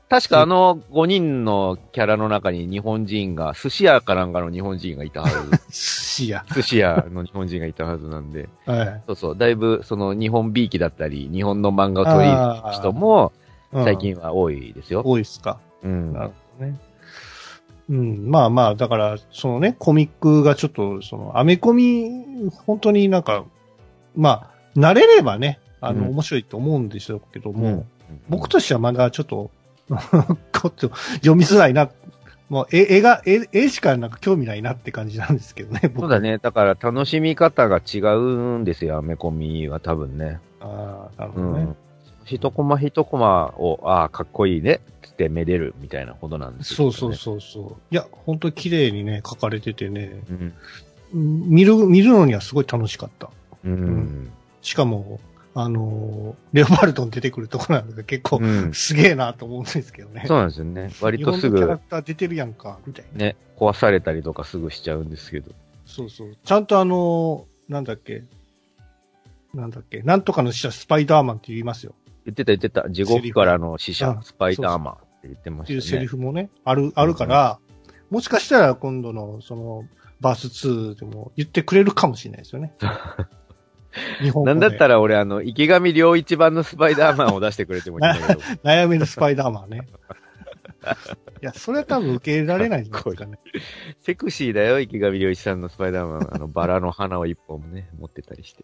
[0.10, 5.36] 確かあの5人のキャラの中に日本人が、寿司屋かなんかの日本人がいたはず。
[5.70, 6.46] 寿司屋。
[6.54, 8.48] 寿司屋の日本人がいたはずなんで。
[8.68, 9.02] はい。
[9.08, 13.32] そうそう、だいぶその日本びいきだったり、日本の漫画を取り入れる人も
[13.72, 15.02] うん最近は多いですよ。
[15.04, 15.58] 多いっすか。
[15.82, 16.14] うん。
[16.14, 16.78] なるほどね。
[17.90, 23.46] うん、まあまあ、だから、そのね、コミックがちょっと、その、アメコミ、本当になんか、
[24.16, 27.86] まあ、慣れればね、あの、うん面白いと思うんでしょうけども、うん
[28.30, 29.50] 僕としてはまだちょっと、
[29.90, 31.90] こっち読みづらいな。
[32.50, 36.20] もう、絵、絵が、絵、絵しかなんか興味ないなって感じなんですけどね、僕そうだ。
[36.20, 36.38] ね。
[36.38, 40.40] だから楽しみ方が違うんですよ、アメコミは多分ね。
[40.62, 41.62] ああ、なるほどね。
[41.64, 41.76] うん。
[42.26, 44.82] 一コマ一コマを、ああ、かっこいいね
[45.14, 47.82] ってめでるみたいなことなんですよ、そうそうそうそう。
[47.92, 50.54] いや、本当に綺麗にね、描かれててね、うん。
[51.14, 53.30] うん見る、見るのにはすごい楽しかった。
[53.64, 54.32] うん。
[54.64, 55.20] しかも、
[55.54, 58.74] あのーレオパルトン出てくるところなんで結構、うん。
[58.74, 60.24] すげえなと思うんですけどね。
[60.26, 60.90] そうなんですよね。
[61.02, 63.20] 割とすぐキャラ、クター出てるやんか、みたいな。
[63.20, 65.52] ね、壊されたりとかすぐしちゃうんですけど。
[65.86, 66.36] そうそう。
[66.44, 68.24] ちゃんとあのーなんだっけ、
[69.54, 71.94] なんだっけ、なんとかの死者スパイダーマンって言いますよ。
[72.26, 72.90] 言ってた言ってた。
[72.90, 76.02] 地獄からの死者う、んスパイダーマンって言ってまっていうセしたね。
[76.02, 77.60] リフもね、ある、あるから、
[78.10, 79.88] もしかしたら今度の、その、
[80.20, 82.74] バース2でも言ってくれるかもしれないですよね。
[84.22, 88.40] 日本なんだったら俺あの、池上良一番のスパイダーマンを出してくれてもいいんだけど。
[88.64, 89.88] 悩めるスパイダーマンね。
[91.42, 93.38] いや、それは多分受け入れられないんですかね。
[94.00, 96.36] セクシーだよ、池上良一さんのスパイダーマン。
[96.36, 98.64] あの、バラの花を一本ね、持ってたりして。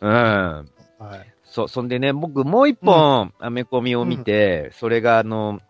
[0.00, 0.10] うん。
[0.10, 0.64] は
[1.16, 1.34] い。
[1.44, 5.60] そ、そんでね、僕もう一本、アメコミを見て、それがあの、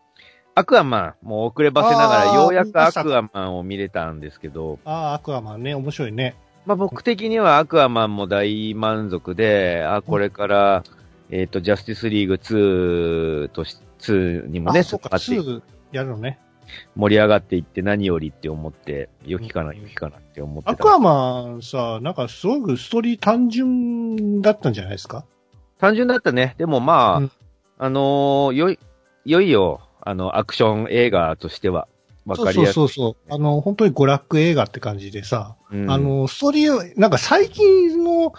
[0.54, 6.34] アクアマン、もう遅ればせながら、ようやくアクアマンを見れたんですけど、ああ、アクアマンね、面白いね。
[6.66, 10.84] まあ僕的にはアクアマンも大満足で、あ、これから、
[11.30, 16.38] えっ、と、ジャスティスリーグ2とし、2にもね、あ、そうか、使って2やるのね。
[16.94, 20.70] 盛り上がっていって何よりって思って、良きかな、うん良きかなって思ってた。
[20.72, 25.24] アクアマンさ、なんかすごくストーリー単純だったんじゃないですか？
[25.78, 26.54] 単純だったね。
[26.58, 27.30] でもまあ、うん
[27.78, 28.78] あのーよい、
[29.24, 31.88] よいよ、あの、アクション映画としては、
[32.26, 32.74] わかりやすい。
[32.74, 33.34] そうそうそうそう。
[33.34, 38.32] あの、本当に娯楽映画って感じでさ、うんあの、ストーリー、なんか最近の、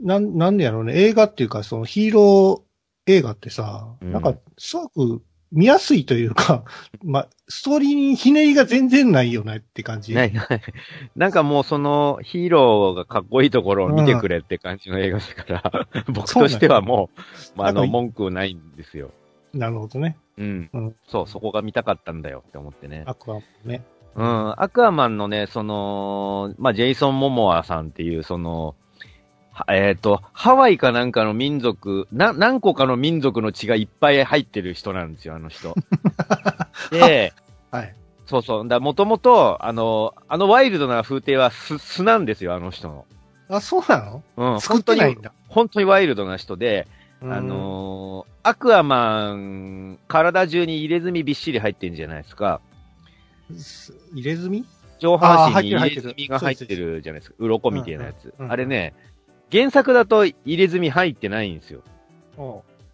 [0.00, 5.22] なん、なんでやろうね、映画っていうか、そのヒーロー映画ってさ、うんなんか、すごく
[5.52, 6.64] 見やすいというか、
[7.04, 10.14] まあ、ストーリーにひねりが全然ないよねって感じ。
[10.14, 10.46] ないない。
[11.14, 19.10] なんかもうそのヒーローがかっこいいところを見てくれって感じの映画だから、 僕としてはもう、まあ、あの、文句ないんですよ。
[19.52, 20.16] なるほどね。
[20.38, 20.70] うん。
[20.72, 23.04] うんそう、そこが見たかったんだよって思ってね。
[23.06, 23.84] アクアマンね。
[24.14, 24.54] うん。
[24.62, 28.74] アクアマンのね、その、まあ、ジェイソン・モモアさんっていう、その、
[29.52, 35.74] はえっ、と、ハワイかなんかの民族、な、何個かの民族の血がいっぱい入ってる人なんですよ、あの人。
[36.92, 37.32] で、
[37.70, 37.94] はい。
[38.26, 38.68] そうそう。
[38.68, 43.06] だもともと、あの、あのワイルドな風景は素、素なんですよ、あの人の。
[43.48, 44.22] あ、そうなの？
[44.36, 44.60] うん。
[44.60, 45.32] 作っ本当にてないん、だ。
[45.48, 52.60] 本当にワイルドな人で、うんあ、のーアクアマン、体中に入れ墨びっしり入ってるんじゃないですか。
[53.56, 54.64] す入れ墨？
[54.98, 57.36] 上半身に入れ墨が入ってるじゃないですか。
[57.38, 58.32] 鱗みたいなやつ。
[58.38, 58.94] うんうんあれね、
[59.50, 61.82] 原作だと入れ墨入ってないんですよ。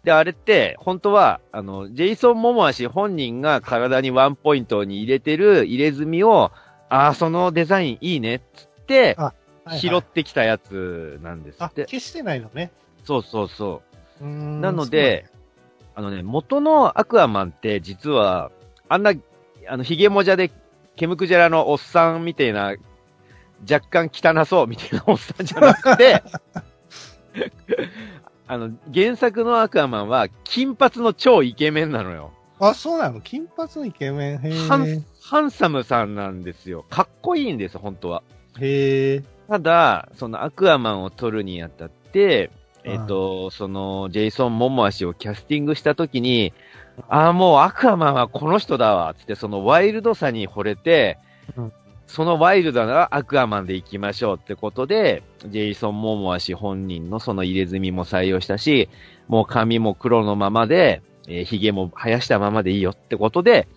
[0.03, 6.51] で、あれって、本当は、あの、ジェイソン・モモア氏本人が体にワンポイントに入れてる入れ墨を、
[6.89, 9.33] ああ、そのデザインいいねっつって、は
[9.65, 11.85] いはい拾ってきたやつなんですあ、って。
[11.85, 12.73] 消してないのね。
[13.05, 13.92] そうそうそう。
[14.23, 15.25] ななので、
[15.95, 18.51] あのね、元のアクアマンって実は、
[18.89, 19.13] あんな、
[19.67, 20.51] あの、ヒゲモジャで、
[20.95, 22.75] ケムクジャラのおっさんみたいな、
[23.69, 26.23] 若干汚そうみたいなおっさんじゃなくて、
[28.47, 32.31] あの、原作のアクアマンは、金髪の超イケメンなのよ。
[32.59, 33.21] あ、そうなの？
[33.21, 34.41] 金髪のイケメン？
[34.41, 35.01] へハンえ。
[35.21, 36.85] ハンサムさんなんですよ。
[36.89, 38.23] かっこいいんです、本当は。
[38.59, 39.23] へえ。
[39.47, 42.51] ただ、そのアクアマンを撮るにあたって、
[42.85, 46.53] えっ、と、その、ジェイソン・モモア氏をキャスティングしたときに、
[47.07, 51.17] ああ、もうアクアマンはこの人だわ、つって、そのワイルドさに惚れて、
[51.55, 51.73] うん。
[52.05, 58.89] そのワイルドなアクアマンで行きましょうってことで、ジェイソン・モモア氏本人のその入れ墨も採用したし、
[59.27, 63.67] もう髪も黒のままで、えー髭も生やしたままでいいよってことで、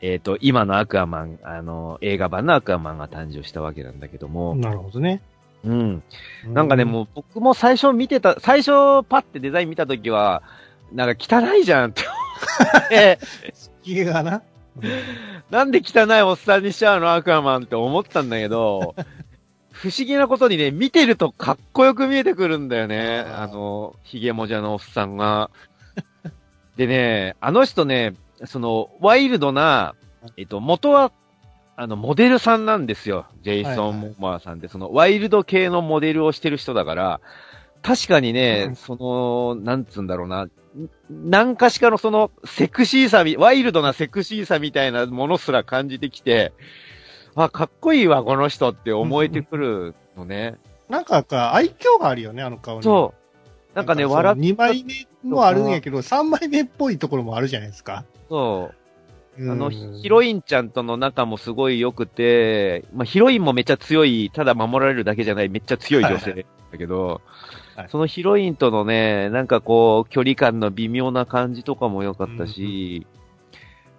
[0.00, 5.20] えっ、と、今のアクアマン、あの、映画版のアクアマンが誕生したわけなんだけども、なるほどね。
[5.64, 6.02] うん。
[6.46, 10.42] なんかね、もう僕も最初見てた、最初パッてデザイン見たときは、
[10.92, 14.42] なんか汚いじゃんって思っがな。
[15.50, 18.94] なんで汚いおっさんにしちゃうのアクアマンって思ったんだけど、
[19.72, 23.20] 不思議なことにね、見てるとかっこよく見えてくるんだよね。
[23.20, 25.50] あの、ヒゲもじゃのおっさんが。
[26.76, 29.94] でね、あの人ね、その、ワイルドな、
[30.36, 31.12] えっと、元は、
[31.80, 33.24] あの、モデルさんなんですよ。
[33.40, 37.20] ジェイソン・モマーさんって、その、ワイルド系のモデルをしてる人だから、
[37.80, 40.50] 確かにね、うんその、なんつうんだろうな、ん
[41.08, 46.52] 何かしかのその、セクシーさみ、ワイルドなセクシーさみたいなものすら感じてきて、
[47.34, 50.58] あ、かっこいいわ、この人って思えてくるのね。
[50.90, 52.82] なんかか、愛嬌があるよね、あの顔に。
[52.82, 53.14] そ
[53.72, 53.74] う。
[53.74, 58.04] なんかね、笑っ2枚目もあるんやけど、3枚目っぽいところもあるじゃないですか。
[58.28, 58.79] そう。
[59.38, 67.20] うんあの、ヒロインちゃんとの仲もすごい良くて、まあ、ヒロインもめっちゃ強い、ただ守られるだけじゃない、めっちゃ強い女性だけど、はい
[67.88, 73.06] そのヒロインとのね、なんかこう、距離感の微妙な感じとかも良かったし、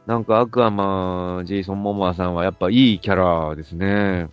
[0.05, 4.29] なんかアクアマン、ジェイソン・モモアさんはやっぱいいキャラですね。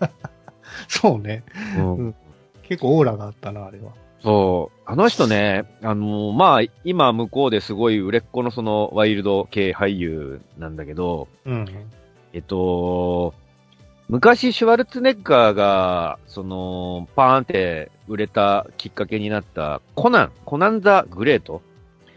[0.88, 1.44] そうね。
[1.78, 2.14] うんうん
[2.68, 3.92] 結構オーラがあったな、あれは。
[4.22, 4.80] そう。
[4.86, 11.66] あの人ね、あのまあ、今向こうですごい売れっ子のそのワイルド系俳優なんだけど、うん。
[12.32, 13.34] えっと、
[14.08, 21.60] 昔シュワルツェネッガーが、その、パーンって売れたきっかけになったコナン、コナンザ・グレート？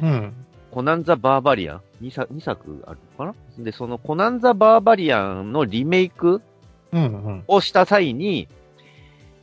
[0.02, 0.34] うん。
[0.70, 3.64] コナンザ・バーバリアン ?2 作、二作あるのかな？
[3.64, 6.44] で、そのコナンザ・バーバリアンのリメイク
[6.92, 7.02] うん。
[7.02, 7.44] うん。
[7.48, 8.48] をした際に、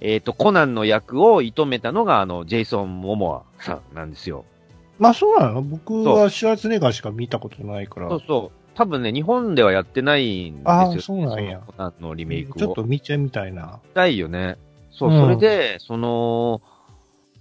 [0.00, 4.44] えっ、と、コナンの役を射止めたのが、あの、ジェイソン・モモアさんなんですよ。
[4.98, 5.62] まあそうなの？
[5.62, 8.08] 僕はシュワルツェネッガーしか見たことないから。
[8.08, 8.58] そうそう。
[8.74, 10.70] 多分ね、日本ではやってないんですよ。
[10.70, 12.54] あーそうなんやコナンのリメイクを。
[12.54, 13.80] ちょっと見てみたいな。
[13.94, 14.56] たいよね。
[14.90, 16.60] そう、うんそれで、その、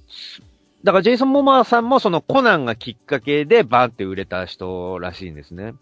[0.07, 0.41] す
[0.83, 5.73] だからジェイソン・モマーさんもそのコナンがきっかけでバーンって売れた人らしいんですね。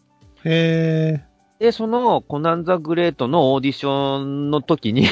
[0.45, 1.25] へえ。
[1.59, 5.05] で、そのコナン・ザ・グレートのオーディションの時に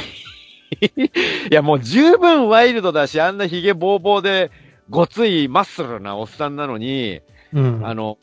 [0.79, 4.51] いやもう十分ワイルドだし、あんなヒゲボーボーで
[4.89, 7.21] ごついマッスルなおっさんなのに、
[7.53, 7.85] うん。
[7.85, 8.17] あの、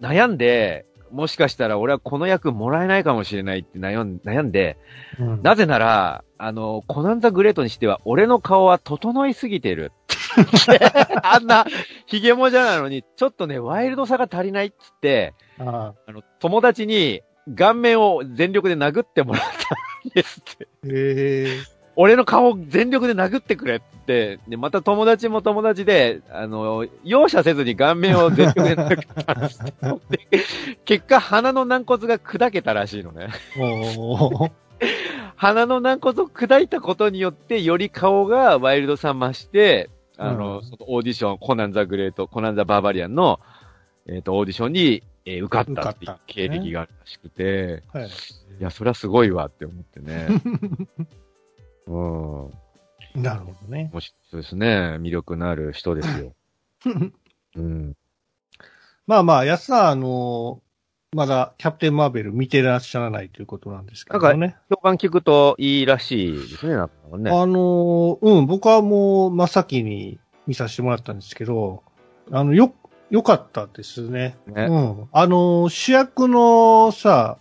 [0.00, 4.76] 悩んで、もしかしたら俺はこの役もらえないかもしれないって悩ん悩んで、
[5.20, 9.92] うん、なぜなら、あの、コナンザグレートにしては、俺の顔は整いすぎてる。
[11.22, 11.66] あんな、
[12.06, 17.22] ヒゲもじゃなのに、ちょっとね、ワイルドさが足りないっつって、ああの、友達に
[17.56, 19.48] 顔面を全力で殴ってもらった
[20.08, 20.68] んですって。
[20.84, 21.73] え。
[21.96, 30.18] 俺の顔を全力で殴ってくれって、で、また友達も友達で、あの、容赦せずに顔面を全力で殴ったんですよで
[30.84, 33.28] 結果、鼻の軟骨が砕けたらしいのね。
[35.36, 43.40] 鼻の軟骨を砕いたことによって、より顔がワイルドさ増して、あの、うんオーディション、 Conan the Great、Conan the Barbarian の、
[44.06, 48.06] えっ、と、オーディションに、えー受かったっていう経歴があるらしくて、はい。
[48.06, 48.10] い
[48.60, 50.28] や、それはすごいわって思ってね。
[51.86, 51.98] う
[53.18, 53.22] ん。
[53.22, 53.90] なるほどね。
[53.92, 54.98] もし、そうですね。
[55.00, 56.32] 魅力のある人ですよ。
[57.56, 57.96] うん。
[59.06, 60.60] まあまあ、安さん、あの、
[61.14, 64.56] まだキャプテンマーベル見てらっしゃらないということなんですけどね。
[64.68, 67.30] 評判聞くといいらしいですね、なんかね。
[67.30, 70.18] あの、うん、僕はもう真っ先に
[70.48, 71.84] 見させてもらったんですけど、
[72.32, 72.74] あの、よ、
[73.10, 74.36] よかったですね。
[74.48, 75.08] ねうん。
[75.12, 77.38] あの、主役のさ、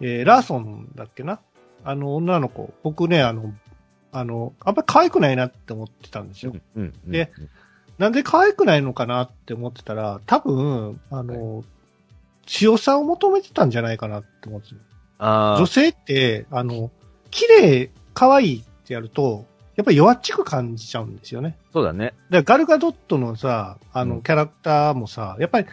[0.00, 1.38] えーラーソンだっけな？
[1.84, 2.74] あの、女の子。
[2.82, 3.52] 僕ね、あの、
[4.12, 6.52] あの、あんまり可愛くないなって思ってたんですよ。
[6.76, 6.94] うん、うん。
[7.06, 7.32] うんで、
[7.98, 11.64] なんで可愛くないのかなって思ってたら、多分、あの、
[12.46, 14.74] 強さを求めてたんじゃないかなって思ってた
[15.18, 16.90] あ女性って、あの、
[17.30, 19.46] 綺麗、可愛いってやると、
[19.76, 21.56] やっぱり弱っちく感じちゃうんですよね。
[21.68, 22.14] あ、そうだね。
[22.28, 25.66] だガルガドットのさ、あの、うんキャラクターもさ、やっぱり、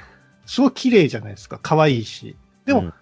[0.45, 1.59] すごい綺麗じゃないですか。
[1.61, 2.37] 可愛いし。
[2.65, 2.93] でも、うん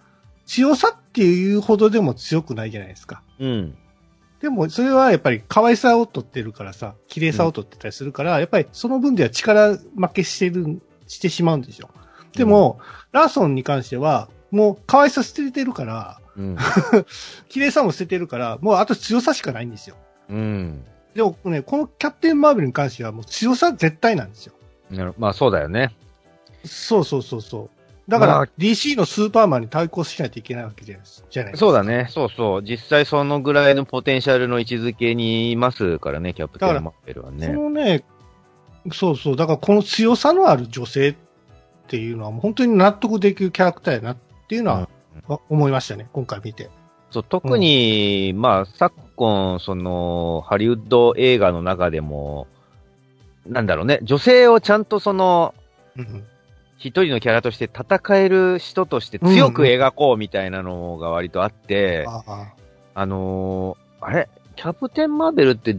[0.48, 3.22] 強さっていうほどでも強くないじゃないですか。
[3.38, 3.76] うん。
[4.40, 11.90] でも、それはやっぱり可愛さを取ってるからさ、綺麗さを取ってたりするから、やっぱりその分では力負けしてる、してしまうんですよ。
[12.34, 12.78] でも、
[13.12, 16.56] ラーソンに関しては、もう可愛さ捨ててるから、うん。
[17.48, 19.96] 綺麗さも捨ててるから、もうあと強さしかないんですよ。
[20.30, 20.84] うん。
[21.14, 24.54] でもね、このキャプテンマーベルに関してはもう強さ絶対なんですよ。
[24.90, 25.94] なるまあそうだよね。
[26.64, 27.77] そうそうそうそう。
[28.08, 32.06] だから、まあ DC のスーパーマンに対抗しないといけないわけじゃないですかそうだね。
[32.08, 32.62] そうそう。
[32.62, 37.48] 実際そのぐらいのポテンシャルの位置づけにいますからね、キャプテンマーベルはそね。
[37.48, 38.04] のね、
[38.92, 41.14] そうそう、だからこの強さのある女性っ
[41.86, 44.16] ていうのはもう本当に納得できるキャラクターやなっ
[44.48, 44.88] ていうのは、
[45.26, 46.70] わ思いましたね、今回見て。
[47.10, 52.46] そう、特に、まあ、昨今、その、ハリウッド映画の中でも、
[53.46, 55.54] なんだろうね、女性をちゃんとその、
[55.96, 56.24] うん
[56.78, 62.54] 一人のキャラとして戦える人として強く描こうみたいなのが割とあって、ああ
[62.94, 64.28] あのーあれ？
[64.54, 65.76] キャプテンマーベルって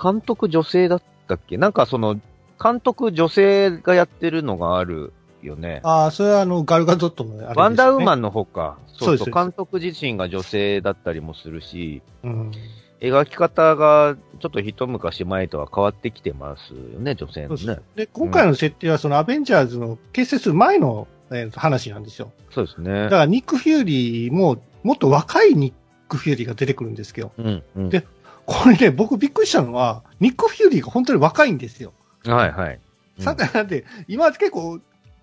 [0.00, 1.56] 監督女性だったっけ？
[1.56, 2.20] なんかその、
[2.62, 5.80] 監督女性がやってるのがあるよね。
[5.84, 7.54] ああ、それはあの、ガルガドットのあれです、ね。
[7.56, 8.78] ワンダーウーマンの方か。
[8.88, 9.30] そうそう。
[9.32, 12.52] 監督自身が女性だったりもするし、うん。
[13.00, 22.32] 描き方がちょっと一昔前とは変わってきてますよね、女性のねで今回の設定はそのアベンジャーズの結成する前の、えーと話なんですよ。
[22.50, 23.10] そうですねだ。
[23.10, 25.74] からニック・フューリーも、もっと若いニッ
[26.08, 27.90] ク・フューリーが出てくるんですけど、うん、うん。
[27.90, 28.06] で
[28.46, 31.92] これね、僕びっくりしたのは、ニック・フューリーが本当に若いんですよ。
[32.24, 32.80] はいはい。
[33.18, 34.80] さだって、今結構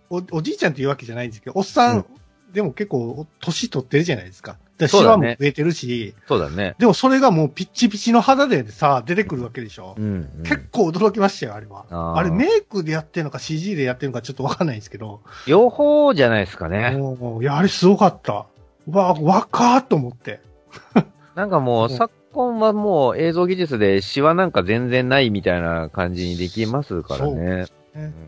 [0.09, 2.05] お、おじいちゃんっていうわけじゃないんですけど、おっさん、うん
[2.51, 4.57] でも結構、年取ってるじゃないですか。
[4.81, 6.75] でシワも増えてるし、そうだね。
[6.79, 9.95] でもそれがもうピッチピチの肌でさ、出てくるわけでしょ。
[9.97, 10.43] うん、うん。
[10.43, 11.85] 結構驚きましたよ、あれは。
[11.89, 16.91] あーあれメイクでやってるのか CG でやってるのかちょっとわかんないんですけど、両方じゃないですかね。
[16.91, 18.45] もういや、あれすごかった。
[18.87, 20.41] うわ、若ーっと思って。
[21.35, 27.65] なんかもう、うん昨今はもう映像技術でシワなんか全然ないみたいな感じにできますからね。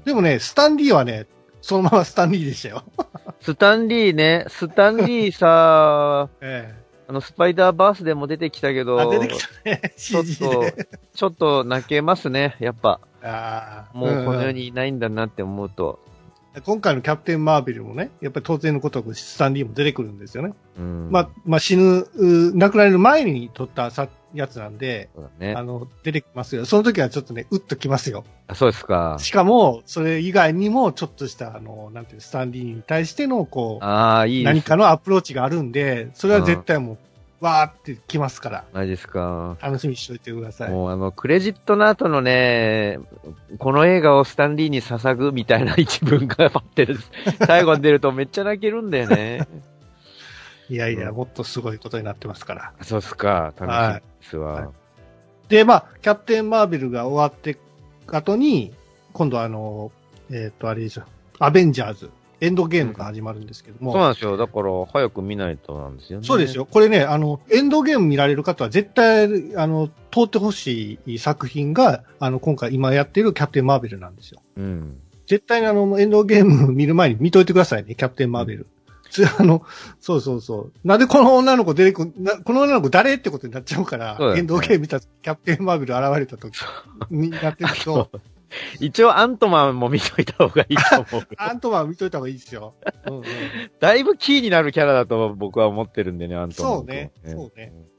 [0.03, 1.25] でもね、スタンリーはね、
[1.61, 2.83] そのままスタンリーでしたよ。
[3.43, 6.73] スタンリーね、スタンリーさ、 え
[7.10, 13.01] あの、スパイダーバースでも出てきたけえど、あ、出てきたね、ちょっとで。、ちょっと泣けますね、やっぱ。
[13.21, 15.99] あーもうこの世んにいないんだなって思うと。
[16.63, 20.53] 今回のキャプテン・マーベルもね、やっぱり当然のことくスタンリーも出てくるんですよね。
[20.79, 21.10] うん。
[21.12, 25.63] まあ、まあ死ぬ、う亡くなる前に撮ったさやつなんで、そうだねあ。
[25.63, 26.65] の、出てきますよ。
[26.65, 28.23] その時はちょっとね、うっときますよ。
[28.47, 29.17] あそうですか。
[29.19, 34.43] しかも、それ以外にも、ちょっとした、あの、なんていう、スタンリーに対しての、こう、ああ、いい。
[34.43, 36.97] 何かのアプローチがあるんで、それは絶対もう、
[37.43, 39.57] わーってきますから、マジですか。
[39.61, 40.71] 楽しみにしておいてください。
[40.71, 42.99] もうあの、クレジットの後のね、
[43.59, 46.97] この映画をスタンリーに捧ぐみたいな一文がパッてる。
[47.45, 49.45] 最後に出るとめっちゃ泣けるんだよね。
[50.73, 52.73] いやいや、うんもっとすごいことになってますから。
[52.81, 53.53] そうっすか。
[53.57, 54.53] 楽しみですわ。
[54.53, 54.67] はい
[55.49, 57.59] で、まあ、キャプテン・マーベルが終わって
[58.07, 58.73] 後に、
[59.12, 59.91] 今度あの、
[60.31, 61.03] えっ、と、あれでしょ、
[61.38, 62.09] アベンジャーズ、
[62.41, 64.36] エンドゲームが始まるんですけども、そうなんですよ。
[64.36, 66.25] だから、早く見ないとなんですよね。
[66.25, 66.57] そうです。
[66.57, 66.65] よ。
[66.65, 74.41] これね、あの、エンドゲーム見られる方は絶対、あの、通ってほしい作品が、あの、今回今やってるキャプテン・マーベルなんですよ。
[74.57, 74.99] うん。
[75.27, 78.67] 絶対にあの、エンドゲーム見る前に見といてくださいね、キャプテン・マーベル。
[79.13, 79.63] つあの、
[79.99, 80.73] そうそうそう。
[80.84, 86.60] なんでこの女の子出てくんな、この女の子誰ってことになっちゃうから、ねエンドゲーム見たキャプテン・マーベル現れた時
[87.10, 88.10] になってると、
[88.80, 90.84] 一応、アントマンも見といた方がいいと
[91.15, 91.28] 思う。
[91.38, 92.73] アントマン見といた方がいいですよ。
[93.08, 93.23] うんうん、
[93.80, 96.80] だいぶキーになるキャラだと僕は思ってるんでね、アントマン君。
[96.80, 97.93] そうねそうねん。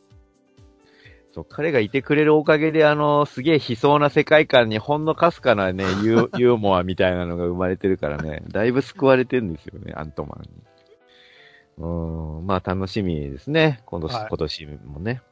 [1.35, 10.49] そう、彼がいてくれるおかげで、あの、すげえ悲壮な世界観にほんのかすかなね、ユーモアみたいなのが生まれてるからね、だいぶ救われてるんですよね、アントマンに。
[11.79, 11.87] う
[12.43, 15.23] ん、まあ楽しみですね、今年、はい今年もね。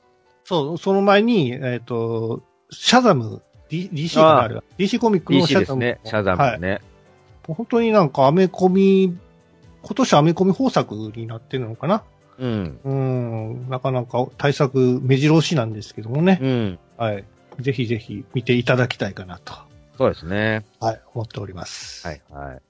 [0.45, 4.63] そう、その前に、えっ、と、シャザム、D、DC がある。
[4.79, 5.81] DC コミックのシャザム。
[5.81, 6.81] ですね、シャザムね。
[7.47, 9.17] 本当になんかアメコミ、
[9.83, 12.03] 今年アメコミ豊作になってるのかな？
[12.39, 12.81] うん。
[12.85, 16.39] うん、なかなか対策目白押しなんですけどもね。
[16.41, 16.79] うん。
[16.97, 17.25] はい。
[17.61, 19.55] ぜひぜひ見ていただきたいかなと、
[19.99, 20.65] そうですね。
[20.81, 22.07] はい、思っております。
[22.07, 22.63] はい、はい。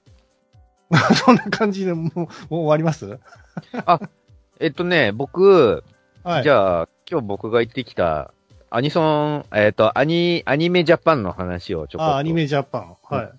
[1.15, 3.19] そんな感じでもう、もう終わります？
[4.59, 5.83] えっとね、僕、
[6.23, 6.43] はい。
[6.43, 8.33] じゃあ、今日僕が行ってきた、
[8.69, 12.13] アニソン、えっ、と、アニ、アニメジャパンの話をちょこっと。
[12.15, 12.97] あ、アニメジャパン。
[13.03, 13.31] はい。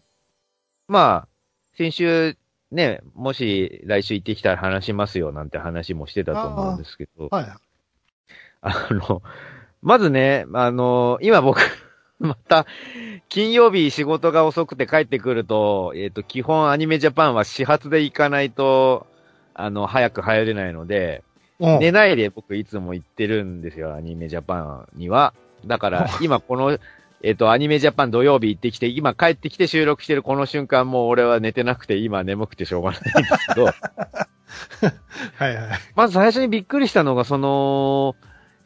[0.86, 1.28] まあ、
[1.76, 2.36] 先週、
[2.70, 7.46] ね、もし来週行ってきたら話しますよなんて話もしてたと思うんですけど、はい。
[8.60, 9.22] あの、
[9.82, 11.60] まずね、あの、今僕、
[12.20, 12.66] また、
[13.28, 19.06] 金曜日仕事が遅くて帰ってくると、えっ、と、基本アニメジャパンは始発で行かないと、
[19.54, 21.22] あの、早く入れないので、
[21.60, 25.34] うん寝ないで僕いつも行ってるんですよ、アニメジャパンには。
[25.64, 26.78] だから、今この、
[27.22, 33.66] えっ、と、アニメジャパン土曜日行ってきて、今帰ってきて収録してるこの瞬間もう俺は寝てなくて、今眠くてしょうがないんですけど、
[35.36, 35.78] はいはい。
[35.94, 38.16] まず最初にびっくりしたのが、その、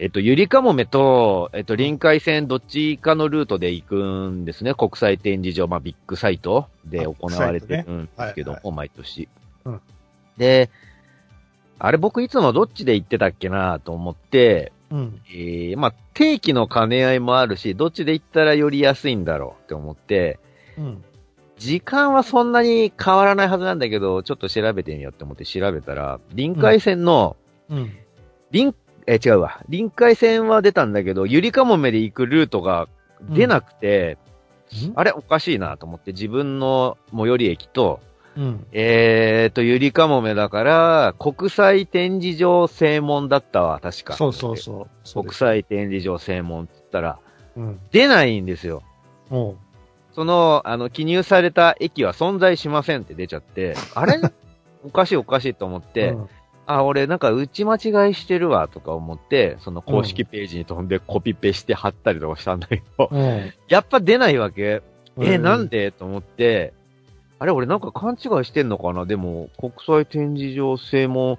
[0.00, 3.96] えっと、ゆりかもめと、えっと、臨海線どっちかのルートで行く
[4.30, 4.74] んですね。
[4.74, 9.28] 国際展示場、まあ、ビッグサイトで行われてるんですけどはいも、毎年
[9.64, 9.80] うん。
[10.38, 10.70] で、
[11.78, 15.20] あれ僕いつもどっちで行ってたっけなと思って、うん。
[15.30, 20.38] えー、まあ、定期の兼ね合いもあるし、どっちで行ったらより安いんだろうって思って、
[20.78, 21.04] うん。
[21.58, 27.36] 時間はそんなに変わらないはずなんだけど、ちょっと調べてみようって思って調べたら、臨海線の、
[27.68, 27.92] うん。
[28.50, 28.74] 臨、
[29.06, 29.62] えー違うわ。
[29.68, 32.88] 臨海線は出たんだけど、ゆりかもめで行くルートが
[33.22, 34.18] 出なくて、
[34.94, 38.00] あれおかしいなと思って、自分の最寄り駅と、
[38.38, 38.66] うん。
[38.70, 44.14] えーと、ゆりかもめだから、国際展示場正門だったわ、確か。
[44.14, 44.88] そうそうそ
[45.20, 45.22] う。
[45.22, 47.18] 国際展示場正門って言ったら、
[47.56, 47.80] うん。
[47.90, 48.84] 出ないんですよ。
[50.12, 54.20] その、あの、記入された駅は存在しませんって出ちゃって、あれ？
[54.84, 56.28] おかしいおかしいと思って、うん
[56.70, 63.52] あ、俺なんか打ち間違いしてるわとか思って、その公式ページに飛んでコピペして貼ったりとかしたんだけど、うん。
[63.68, 64.82] やっぱ出ないわけ。
[65.18, 65.90] え、うんなんで？
[65.92, 66.74] と思って、
[67.40, 69.06] あれ俺なんか勘違いしてんのかな？
[69.06, 71.38] でも、国際展示場正門、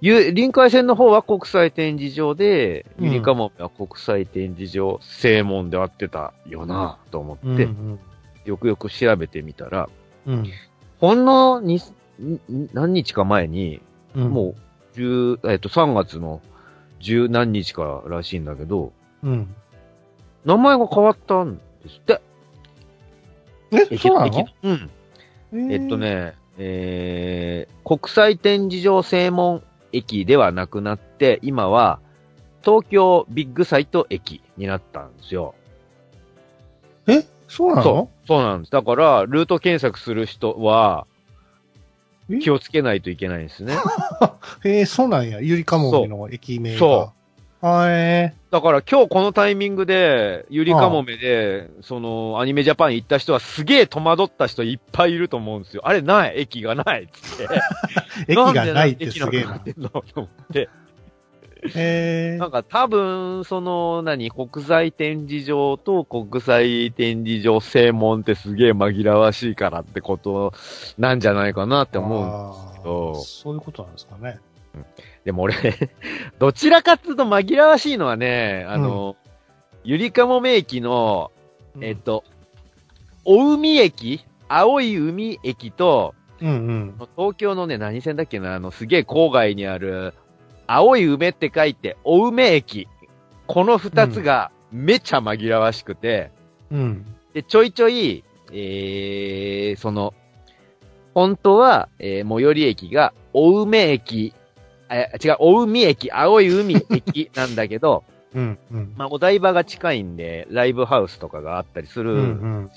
[0.00, 7.98] ゆ、臨海線の方は国際展示場で、うんゆりかもめは国際展示場正門で合ってたよなと思って、うん
[8.44, 9.90] よくよく調べてみたら、
[10.26, 10.50] うん。
[11.00, 11.80] ほんのに、
[12.18, 12.40] に
[12.72, 13.82] 何日か前に、
[14.14, 14.30] うん。
[14.30, 14.54] もう、
[14.94, 16.40] 十、えっと、3月の
[17.00, 18.92] 十何日からしいんだけど、
[19.22, 19.54] うん。
[20.44, 22.20] 名前が変わったんですって。
[23.90, 24.46] え、そうなの？
[24.62, 24.90] うん。
[25.52, 25.96] ええっと。
[25.98, 32.00] ね、えー、国際展示場正門駅ではなくなって、今は、
[32.62, 35.54] 東京ビッグサイト駅になったんですよ。
[37.06, 37.82] え、そうなの？
[37.82, 38.26] そう。
[38.26, 38.72] そうなんです。
[38.72, 41.06] だから、ルート検索する人は、
[42.28, 42.38] え？
[42.40, 43.74] 気をつけないといけないんですね。
[44.64, 45.40] えー、そうなんや。
[45.40, 46.78] ゆりかもめの駅名が。。
[46.78, 47.17] そう
[47.60, 55.82] はい、えだから今日このタイミングで、ゆりかもめで、その、アニメジャパン行った人はすげえ戸惑った人いっぱいいると思うんですよ。
[55.84, 56.38] あれない？
[56.38, 57.48] 駅がないっつって。
[57.48, 59.70] ー、 駅がないってすげえなんで。
[59.72, 60.68] 駅なってんのと思って。
[61.74, 70.52] えー、なんか多分、その、何、国際展示場と国際展示場正門ってすげえ紛らわしいからってこと
[70.96, 74.38] なんじゃないかなって思うんけどあーそういうことなんですかね。
[75.28, 75.54] でも俺、
[76.40, 79.14] どちらかっていうと紛らわしいのはね、あの、
[79.84, 81.32] ゆりかもめ駅の、
[81.82, 82.24] えっと、
[83.26, 86.94] お海駅青い海駅と、うんうん。
[87.14, 90.14] 東京のね、何線だっけな、あの、すげえ郊外にある、
[90.66, 92.88] 青い梅って書いて、お梅駅。
[93.46, 96.30] この二つが、めちゃ紛らわしくて、
[96.70, 97.04] うん。
[97.34, 100.14] で、ちょいちょい、えー、その、
[101.12, 104.32] 本当は、えー、最寄り駅が、お梅駅、
[104.90, 108.94] え、違う、お海駅、青い海駅なんだけど、 うんうん。
[108.96, 112.14] まあ、お台場が近いんで、ライブハウスとかがあったりする。
[112.14, 112.24] うんう
[112.60, 112.70] ん。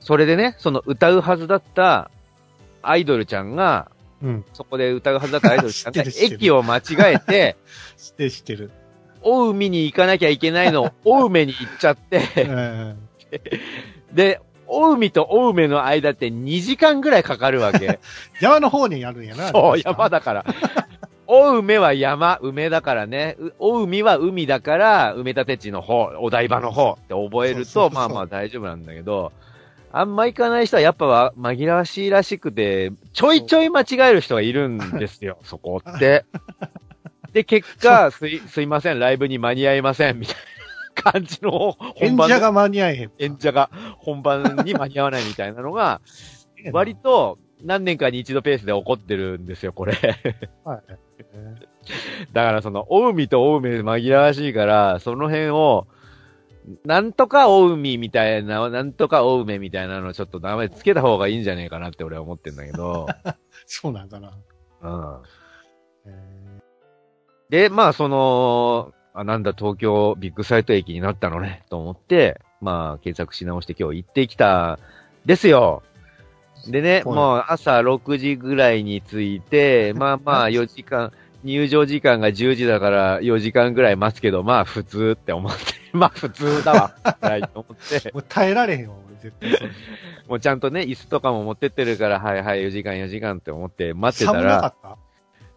[0.00, 2.10] それでね、その歌うはずだった
[2.82, 3.90] アイドルちゃんが、
[4.22, 4.44] うん。
[4.52, 7.56] そこで歌うはずだったアイドルちゃんが 駅を間違えて、
[7.96, 8.70] 知ってる知ってる。
[9.22, 13.08] お海に行かなきゃいけないのを、お梅に行っちゃって、うん。
[14.12, 14.40] で、
[14.72, 18.00] お海とお梅の間って2時間ぐらいかかるわけ。
[18.40, 19.48] 山の方にやるんやな。
[19.48, 20.44] そう、山だから。
[21.26, 23.36] お梅は山、梅だからね。
[23.38, 29.32] うお海は海だから、埋め立て地の方、お台場の方って覚えると、まあまあ大丈夫なんだけど、
[29.92, 36.24] あんま行かない人はやっぱは紛らわしいらしくて、ちょいちょい間違える人がいるんですよ、 そこって。
[37.32, 40.40] で、結果、すい、すいません、ライブに間に合いません、みたいな
[40.94, 41.50] 感じの
[41.96, 43.12] 本番の演者が間に合えへん。
[43.18, 46.00] 演者が本番に間に合わないみたいなのが、
[46.72, 49.94] 割と何年かに一度ペースで起こってるんですよ、これ。
[50.64, 50.82] はい。
[52.32, 55.86] だからその、お海とお梅紛らわしいから、その辺を、
[56.84, 63.06] なんとかお海みたいな、なんとかお梅みたいなのちょっと名前つけた方がいいんじゃねえかなって俺は思ってんだけど。
[63.66, 64.32] そうなんだな。
[64.82, 65.22] うん。
[66.06, 66.60] え
[67.50, 74.78] で、まあその、あ、なんだ東京ビッグサイト駅になったのね、と思って、まあ検索し直して今日行ってきた、
[75.24, 75.82] ですよ。
[76.68, 81.12] でね、はいもう朝6時ぐらいに着いて、 まあまあ4時間、
[81.44, 85.60] 入場時間が10時だから4時間ぐらい待つけど、まあ普通って思って、
[85.92, 89.70] まあ普通だわ、はい、と思ってー、 もう耐えられへんわ、俺絶対。
[90.28, 94.96] もうちゃんとね、椅子とかも持ってってるから、はいはい、4時間4時間って思って待ってた寒なからっ、た？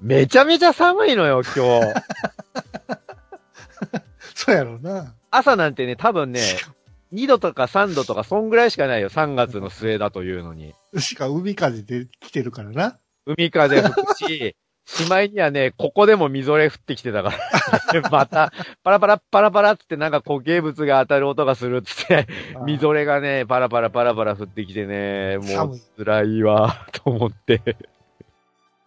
[0.01, 1.93] めちゃめちゃ寒いのよ、今日。
[4.35, 5.15] そうやろうな。
[5.31, 6.41] 朝なんてね、多分ね、
[7.13, 9.09] 2度とか3度とか、そんぐらいしかないよ。
[9.09, 10.73] 3月の末だというのに。
[10.99, 12.99] しか海風で来てるからな。
[13.25, 14.55] 海風吹くし、
[14.85, 17.33] しまいにはね、ここでもみぞれ降ってきてたか
[17.93, 18.01] ら。
[18.11, 18.51] また、
[18.83, 22.27] パラパラパラパラっつってなんか固形物が当たる音がするっつって、
[22.65, 27.61] みぞれがね、パラパラパラパラ降ってきてね、もう辛いわ、と思って。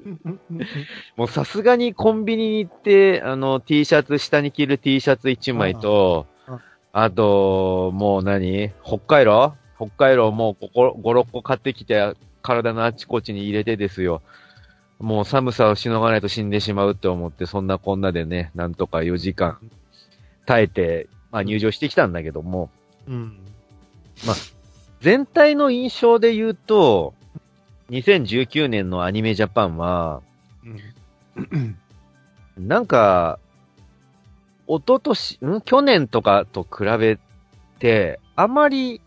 [1.17, 6.27] もうさすがにコンビニに行って、あの、T シャツ、下に着る T シャツ1枚と
[6.93, 8.73] あと、もう何？
[8.85, 9.55] 北海道？
[9.77, 14.23] 北海道もうここ5、6個買ってきて、体のあちこちに入れてですよ。
[14.99, 19.59] もう寒さをしのがないと死んでしまうって思って、そんなこんなでね、なんとか4時間
[20.47, 22.71] 耐えて、まあ入場してきたんだけども、
[23.07, 23.39] うん。
[25.01, 27.15] 全体の印象で言うと、
[27.91, 30.23] 2019年のアニメジャパンは、
[31.37, 31.79] うん。
[32.59, 33.39] なんか、
[34.67, 35.61] 一昨年、ん？
[35.63, 37.19] 去年とかと比べ
[37.79, 39.01] て、あまり、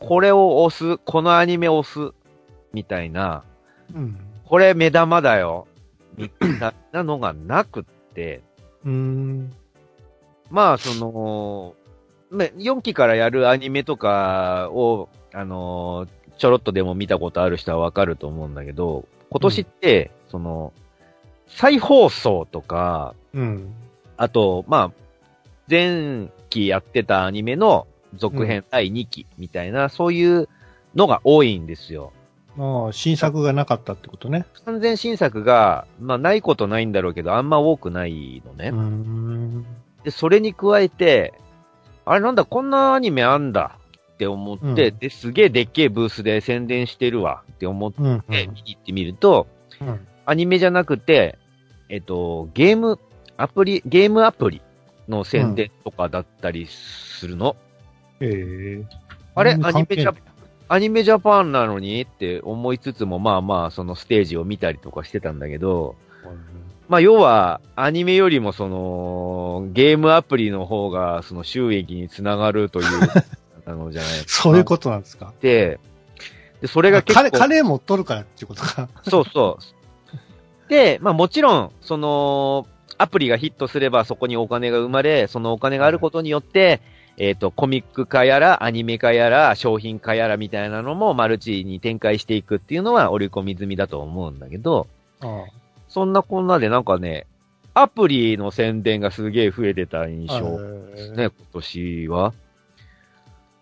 [0.00, 2.14] これを押す、このアニメを押す、
[2.72, 3.44] みたいな、
[3.94, 4.18] うん。
[4.46, 5.66] これ目玉だよ、
[6.16, 8.42] みたいなのがなくって、
[8.84, 9.52] うん。
[10.50, 11.74] まあ、その、
[12.30, 20.72] ね4期からやるアニメとかを、あのーちょろっとでも見たことある人はわかると思うんだけど、今年って、その、
[21.48, 23.74] 再放送とか、うん。
[24.16, 24.92] あと、まあ、
[25.68, 30.48] 前期やってたアニメの続編第2期みたいな、そういう
[30.94, 32.12] のが多いんですよ。
[32.58, 34.46] ああ、新作がなかったってことね。
[34.64, 38.70] 完全新作が、まあないことないんだろうけど、あんま多くないのね。
[38.70, 39.66] うーん。
[40.04, 41.34] で、それに加えて、
[42.04, 43.78] あれなんだ、こんなアニメあんだ
[44.18, 48.06] って思って、うんで、すげえでっけえブースで宣伝してるわって思ってうん。
[48.08, 49.46] うん見に行ってみると、
[49.80, 50.06] うん。
[50.26, 51.38] アニメじゃなくて、
[51.88, 52.98] えっと、ゲーム、
[53.36, 54.60] アプリ、ゲームアプリ
[55.08, 57.54] の宣伝とかだったりするの。
[58.18, 58.84] ええ
[59.36, 59.52] あれ？
[59.52, 60.22] うんアニメじゃ関係
[60.68, 62.02] アニメジャパンなのに？
[62.02, 65.94] って思いつつも、まあまあ、そのステージを見たりとかしてたんだけど、
[66.88, 72.86] まあ要は、アニメよりもその、ゲームアプリの方が、その収益につながるという、
[73.68, 75.32] なのじゃないかなそういうことなんですか？
[75.40, 75.78] で、
[76.60, 78.88] で、それが結構、金、金持っとるからっていうことか。
[79.08, 80.70] そうそう。
[80.70, 82.66] で、まあもちろん、その、
[82.98, 86.80] アプリがヒットすればそこにお金が生まれ、そのお金があることによって、
[87.16, 94.86] えっ、と、コミック化やら、アニメ化やら、商品化やらみたいなのもマルチに展開していくっていうのは織り込み済みだと思うんだけど、
[95.20, 95.44] あ
[95.88, 97.26] そんなこんなでなんかね、
[97.74, 102.34] アプリの宣伝がすげえ増えてた印あ象ですね、今年は。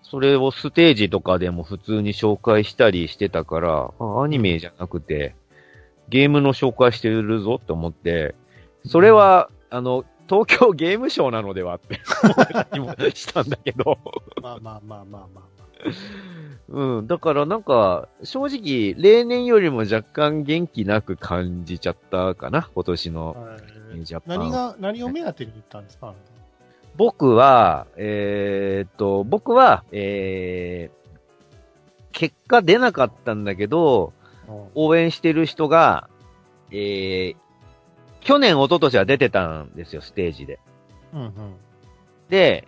[0.08, 5.34] それをステージとかでも普通に紹介したりしてたから、あアニメじゃなくて、
[6.08, 8.36] ゲームの紹介してるぞって思って、
[8.84, 13.98] それは、あの、東京 ゲームショーなのではって 思ったりもしたんだけど。
[14.40, 15.42] まあまあまあまあまあま
[16.68, 17.06] うん。
[17.08, 23.12] だからなんか、正直、例年よりも若干元気なく感じちゃったかな、今年あ。
[23.12, 23.56] のは
[23.96, 24.38] いジャパン。
[24.38, 26.14] 何が、何を目当てに行ったんですか？
[26.96, 31.08] 僕は、えーっと、僕は、えー、
[32.12, 34.12] 結果出なかったんだけど、
[34.74, 36.08] 応援してる人が、
[36.70, 37.36] えー、
[38.20, 40.58] 去年、一昨年は出てたんですよ、ステージで。
[41.12, 41.32] うんうん。
[42.28, 42.66] で、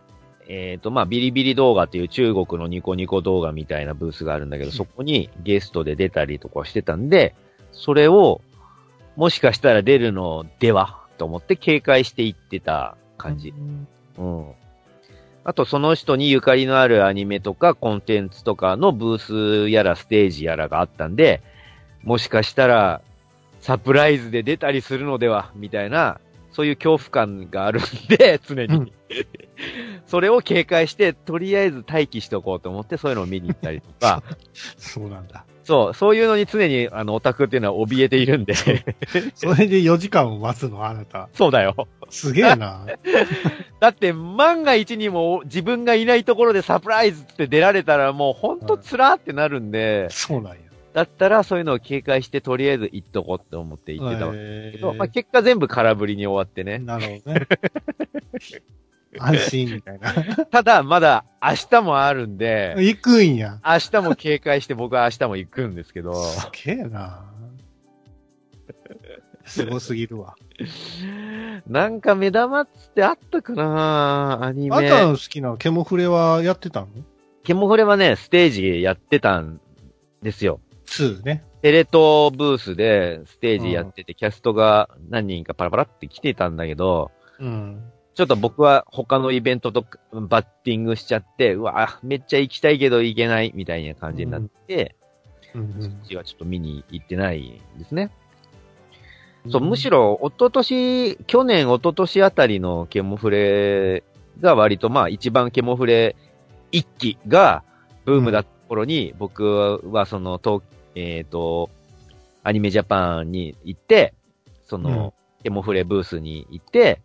[0.49, 7.35] えーっと、まあ、ビリビリ動画っていう中国のニコニコ動画みたいなブースがあるんだけど、そこにゲストで出たりとかしてたんで、
[7.73, 8.41] それを、
[9.17, 13.51] もしかしたら出るのではと思って警戒していってた感じ。
[13.51, 13.89] うん。
[15.45, 21.43] あと、その人にゆかりのあるアニメとかコンテンツとかのブースやらステージやらがあったんで、
[22.03, 23.01] もしかしたら、
[23.61, 26.21] サプライズで出たりするのでは、みたいな、
[26.53, 28.75] そういう恐怖感があるんで、 常に。
[28.75, 28.93] うん
[30.07, 34.23] それを警戒して、とりあえず待機しておこうと思って、そういうのを見に行ったりとか、
[34.77, 35.45] そうなんだ。
[35.69, 38.55] そう、そういうのに常に、あの、オタクっていうのは怯えているんで、
[39.37, 41.29] それで4時間を待つの、あなた。
[41.35, 41.87] そうだよ。
[42.09, 42.87] すげえな。
[43.79, 50.59] だって、万が一にも自分がいないところでサプライズって出られたらもうほんとつらーってなるんで、そうなんや。
[50.95, 56.79] だったらそういうのを警戒してとりあえず行っとこうって思って行ってたわけだえけど、まあ結果全部空振りに終わってね。
[56.79, 57.47] なるほどね。
[59.21, 60.13] 安心みたいな。
[60.47, 63.61] ただ、まだ明日もあるんで、行くんや。
[63.65, 67.25] 明日も警戒して僕は明日も行くんですけど、すげえな。
[69.45, 70.37] すごすぎるわ。
[71.67, 75.13] なんか目玉っつってあったかなアニあんたのメ。
[75.13, 76.89] 好きなケモフレはやってたの？
[77.45, 79.61] ケモフレはね、ステージやってたん
[80.23, 80.61] ですよ。
[80.87, 81.45] ?2 ね。
[81.63, 87.11] テレ東ブースでステージやってて、キャストが何人かパラパラって来てたんだけど、
[87.41, 87.83] うん。
[88.19, 94.97] ちょっと僕は他のイベントとバッティングしちゃって、うわ、めっちゃ行きたいけど行けないみたいな感じになって、
[95.55, 98.11] うんそっちはちょっと見に行ってないんですね。
[99.45, 99.53] うん。
[99.53, 104.03] そう、むしろ、一昨年、去年、一昨年あたりのケモフレ
[104.41, 106.17] が割と、まあ、一番ケモフレ
[106.73, 107.63] 一期が
[108.05, 110.63] ブームだった頃に、僕はその、東、
[110.97, 111.71] えっ、と、
[112.43, 114.13] アニメジャパンに行って、
[114.65, 115.15] その、
[115.45, 117.01] ケモフレブースに行って、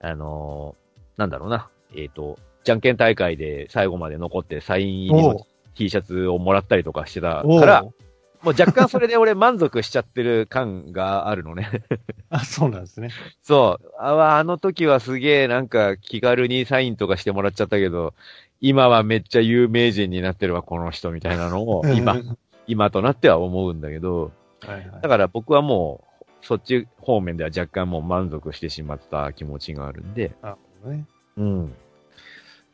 [0.00, 0.86] あのー
[1.16, 7.82] なんだろうな、えっ、と、じゃんけん大会で最後まで残ってサイン入りの T シャツをもらったりとかしてたから、
[8.42, 11.70] もう若干それで俺満足しちゃってる感があるのね。
[12.28, 13.10] あ、そうなんですね。
[13.42, 13.90] そう。
[13.98, 18.14] ああの時はすげえなんか気軽にサインとかしてもらっちゃったけど、
[18.60, 22.20] 今はめっちゃ有名人になってるわ、この人みたいなのを、今は、
[22.66, 24.32] 今となっては思うんだけど、
[24.64, 26.15] いはいだから僕はもう、
[26.46, 30.32] そっち方面では若干もう満足してしまった気持ちがあるんで、
[30.84, 31.04] ね
[31.36, 31.74] うん。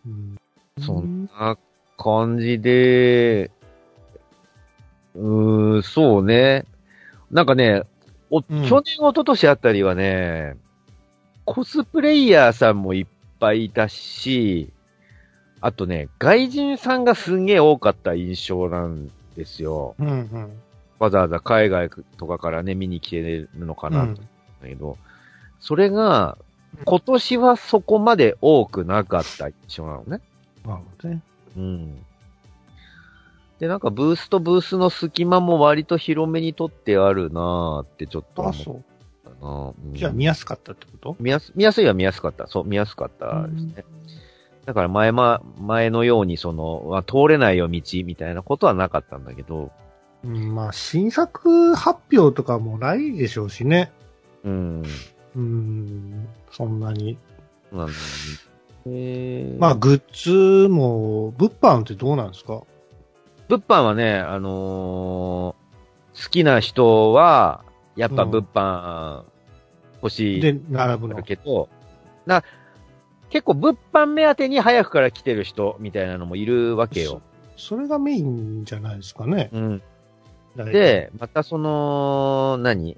[0.06, 0.38] うん
[0.78, 1.56] そんな
[1.96, 3.50] 感じで、
[5.14, 6.64] うーん、そうね。
[7.30, 7.82] なんかね、
[8.30, 10.56] お、ん去年、一昨年あたりはね、
[11.46, 13.06] コスプレイヤーさんもいっ
[13.38, 14.70] ぱいいたし、
[15.62, 19.94] あとね、外人さんがすんげえ多かった印象なんですよ。
[19.98, 20.62] うんうん。
[21.02, 24.22] わざわざ海外とかからね、見に来てるのかな、うんだ
[24.62, 24.96] けど、
[25.58, 26.38] それが、
[26.84, 30.20] 今年はそこまで多くなかった印象なのね。
[30.64, 31.20] なるほどね。
[31.56, 32.04] うん。
[33.58, 38.84] で、なんかブースとブースの隙間も割と広めに取ってあるなーってちょっと思あ、っそう。
[39.44, 41.16] うんじゃあ見やすかったってこと？
[41.18, 42.46] 見やす、見やすいは見やすかった。
[42.46, 43.84] そう、見やすかったですね。
[44.66, 49.72] だから前ま、前のようにその、あ通れないよ道みたいなことはなかったんだけど、
[50.24, 53.90] うん、まあ、新作発表とかもないでしょうしね。
[54.44, 54.82] うん。
[55.34, 57.18] うん、そんなに。
[57.72, 57.92] なんだ
[58.84, 62.62] えーまあ、グッズも、物販ってどうなんですか？
[63.48, 65.62] 物販はね、あのー
[66.24, 67.64] 好きな人は、
[67.96, 69.24] やっぱ物販
[70.02, 71.22] 欲しいで、並ぶのだ。
[71.22, 71.70] けど、
[72.26, 72.44] な、
[73.30, 77.22] 結構物販目当てに早くから来てる人みたいなのもいるわけよ。
[77.56, 79.48] それがメインじゃないですかね。
[79.52, 79.82] うん。
[80.56, 82.96] で、またその、何？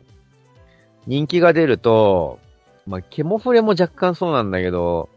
[1.06, 2.38] 人気が出ると、
[2.86, 5.08] まあ、ケモフレも若干そうなんだけど、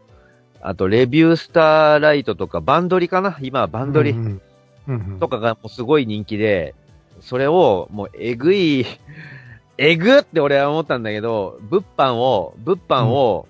[0.60, 3.38] あと、レビュースターライトとか、バンドリかな？
[3.40, 4.42] 今はバンドリうんうん。
[4.88, 5.18] うんうん。
[5.18, 6.74] とかがもうすごい人気で、
[7.20, 8.86] それをもうえぐい、
[9.78, 13.46] えぐって俺は思ったんだけど、物販を、物販を、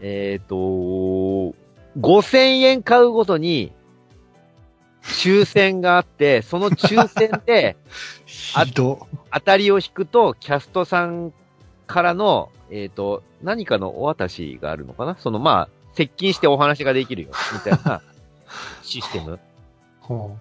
[0.00, 0.54] えっ、と、
[2.00, 3.72] 5000円買うごとに、
[5.02, 7.76] 抽選があって、その抽選で
[8.54, 9.06] あ ひど。
[9.32, 11.32] 当たりを引くと、キャストさん
[11.86, 15.16] からの、えっ、と、何かのお渡しがあるのかな？
[15.18, 18.02] そのまあ、接近してお話ができるよ、みたいな
[18.82, 19.38] システム。
[20.00, 20.36] ほ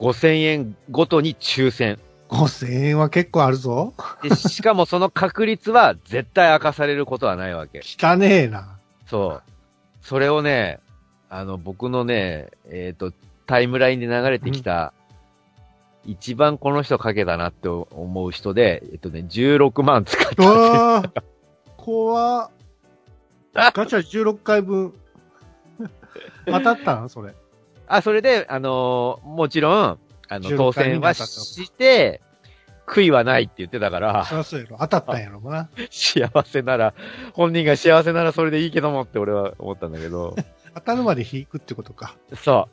[0.00, 1.98] 5000円ごとに抽選。
[2.30, 3.94] う5000円は結構あるぞ。
[4.22, 7.80] で、しかもその確率は絶対明かされることはないわけ。
[7.84, 8.78] 汚ねえな。
[9.06, 9.42] そう。
[10.00, 10.80] それをね、
[11.28, 13.12] あの、僕のね、えっ、と、
[13.46, 14.92] タイムラインで流れてきた、
[16.04, 20.42] 一番この人かけたなって思う人で、えっとね、16万使った。
[20.42, 21.22] うわー
[21.76, 22.50] 怖っ
[23.54, 24.92] ガチャ16回分。
[26.46, 27.34] 当たったのそれ。
[27.86, 32.20] あ、それで、あのーもちろん、あの、16当選はして、
[32.86, 34.76] 悔いはないって言ってたから、そりゃそうやろ。
[34.80, 35.68] 当たったんやろうな。
[35.90, 36.94] 幸せなら、
[37.32, 40.36] 本人が幸せならそれでいいけどもって俺は思ったんだけど、
[40.74, 42.16] 当たるまで引くってことか。
[42.34, 42.68] そ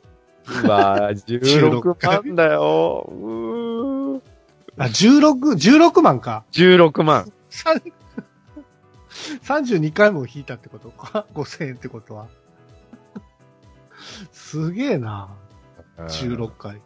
[0.48, 0.66] う。
[0.66, 3.08] うわぁ、16万だよ。
[3.10, 4.20] うー
[4.78, 6.44] あ、16、16万か。
[6.52, 7.30] 16万。
[7.50, 7.74] さ
[9.44, 10.90] 32回も引いたってこと？
[10.90, 11.26] か。
[11.34, 12.28] 5000円ってことは。
[14.32, 15.28] すげえな。
[15.98, 16.76] 16回。
[16.76, 16.82] うん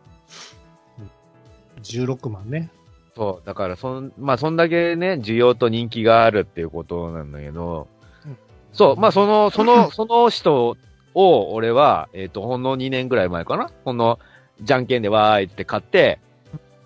[1.82, 2.70] 16万ね。
[3.14, 7.88] そう、だから、そん、まあ、そんだけね、需要と人気があるっていうことなんだけど、
[8.26, 8.36] うん
[8.72, 10.76] そう、まあ、その、その、 その人
[11.16, 13.70] を、俺は、えっ、と、ほんの2年ぐらい前かな？
[13.84, 14.18] この、
[14.60, 16.20] じゃんけんでわーいって買って、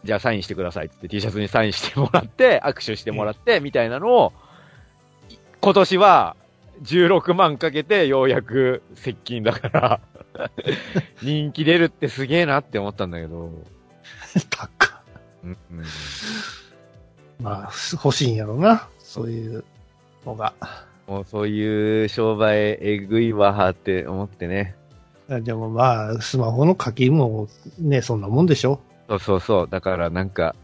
[0.04, 4.32] じゃあサインしてくださいって T シャツにサインしてもらって、握手してもらって、みたいなのを、
[5.60, 6.36] 今年は、
[6.82, 10.00] 16万かけて、ようやく接近だから、
[11.22, 13.50] 人気出るってすげえなって思ったんだけど、
[14.48, 15.02] 高
[15.42, 15.84] うんうん
[17.42, 18.88] まあ、欲しいんやろうな。
[18.98, 19.64] そういう
[20.24, 20.52] のが。
[21.10, 24.76] もうそういう商売えぐいわーって思ってね。
[25.28, 27.48] でもまあ、スマホの課金も
[27.80, 28.80] ね、そんなもんでしょ。
[29.08, 29.68] そうそうそう。
[29.68, 30.54] だからなんか、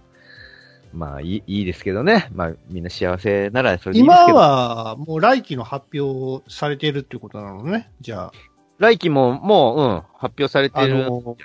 [0.92, 2.28] まあいいいいですけどね。
[2.32, 4.38] まあみんな幸せならそれでいいです今けど。
[4.38, 7.90] はもう来期の発表されているっていうことなのね。
[8.00, 8.30] じゃ
[8.78, 11.10] 来期ももう、うん、発表されあ、あてる。
[11.10, 11.36] の、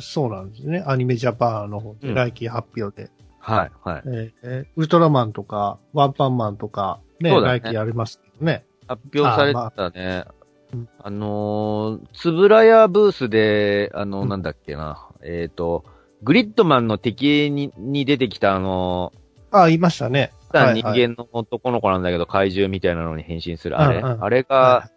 [0.00, 0.84] そうなんですね。
[0.86, 3.10] アニメジャパンの方うんで来期発表で。
[3.40, 4.02] はい、はい。
[4.06, 8.64] えーえーウルトラマンとか、ワンパンマンとか、ね、そうだね来期ありますけどね。
[8.88, 10.24] 発表されてたね。
[10.72, 15.06] うんあのー、つぶらやブースで、あの、うんなんだっけな。
[15.22, 15.84] えっ、と、
[16.22, 19.12] グリッドマンの敵にに出てきたあの
[19.50, 20.32] あ、いましたね。
[20.50, 23.98] ー、はいはい人間の男の子なんだけど、怪獣みたいなのに変身するあれ。
[23.98, 24.90] うんうんあれが、は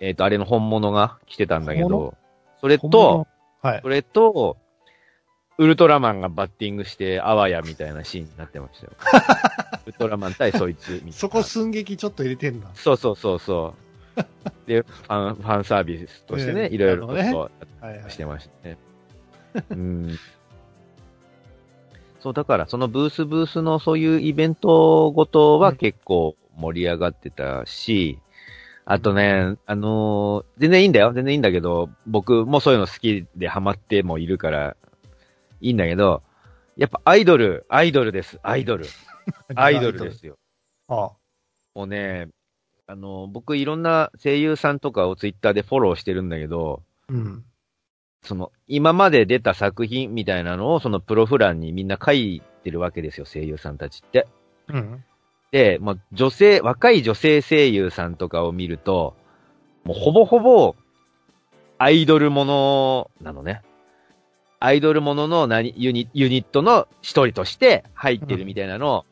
[0.00, 2.14] えっ、と、あれの本物が来てたんだけ本ど、
[2.60, 3.26] それ本と物、
[3.62, 3.80] はい。
[3.82, 4.58] それと、
[5.56, 8.92] ウルトラマンがバッティングして、あわやみたいなシーンになってましたよ。
[9.86, 11.12] ウルトラマン対そいつみたいな。
[11.12, 12.68] そこ寸劇ちょっと入れてんだ。
[12.74, 13.74] そうそうそうそ
[14.16, 14.22] う。
[14.66, 17.50] で、ファン、ファンサービスとしてね、うんいろいろとなるほそ
[17.82, 18.10] うはいはい。
[18.10, 18.78] してましたね。
[19.70, 20.18] うん。
[22.20, 28.18] そう、だから、そのブースブースのそういうイベントごとは結構盛り上がってたし、
[28.86, 31.12] あとね、あのー全然いいんだよ。
[31.12, 34.76] 全然いいんだけど、僕もそういうの好きでハマってもいるから、
[35.60, 36.22] いいんだけど、
[36.76, 38.38] やっぱアイドル、アイドルです。
[38.42, 38.86] アイドル。
[39.54, 40.36] アイドルですよ。
[40.88, 41.12] あ
[41.74, 42.28] もうね、
[42.86, 47.44] あの、僕いろんな声優さんとかをツイッターでフォローしてるんだけど、うん。
[48.22, 54.26] その、今まで出た作品みたいなのを、そのプロフ欄にみんな書いてるわけですよ、声優さんたちって。
[54.68, 55.04] うん。
[55.52, 59.14] で、まあ、女性、若い女性声優さんとかを見ると、
[59.84, 60.74] もうほぼほぼ、
[61.78, 63.62] アイドルものなのね。
[64.64, 68.94] アイドルものの何ユニユニットの一人として入ってるみたいなの。
[68.94, 69.04] を、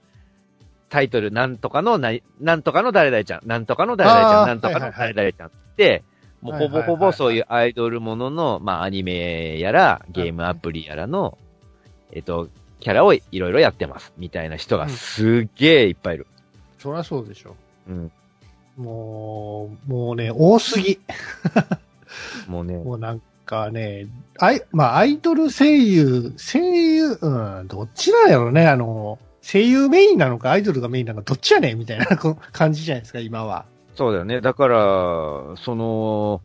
[0.89, 5.49] タイトルなんとかのな、なんとかの誰々ちゃん、なんとかの誰々ちゃん、なんとかの誰々ちゃん。
[5.49, 6.05] って、
[6.41, 11.37] もうほぼほぼそういうアイドルものの、まあアニメやら、ゲームアプリやらの、
[12.13, 12.49] えっと、
[12.81, 16.27] キャラをいろいろやってます、みたいな人がすっげえいっぱいいる。
[16.79, 17.57] そりゃそうでしょ。
[17.89, 18.13] うん。
[18.79, 20.99] もう、もうね、多すぎ。
[22.49, 24.07] もうね、 もうなんかね、
[24.39, 33.67] アイ、まあ、アイドル声優、声優、うん、どっちなんやろね、あの、声優メインなのかアイドルがメインなのかどっちやねんみたいな感じじゃないですか、今は。
[33.95, 34.41] そうだよね。
[34.41, 34.79] だから、
[35.57, 36.41] その、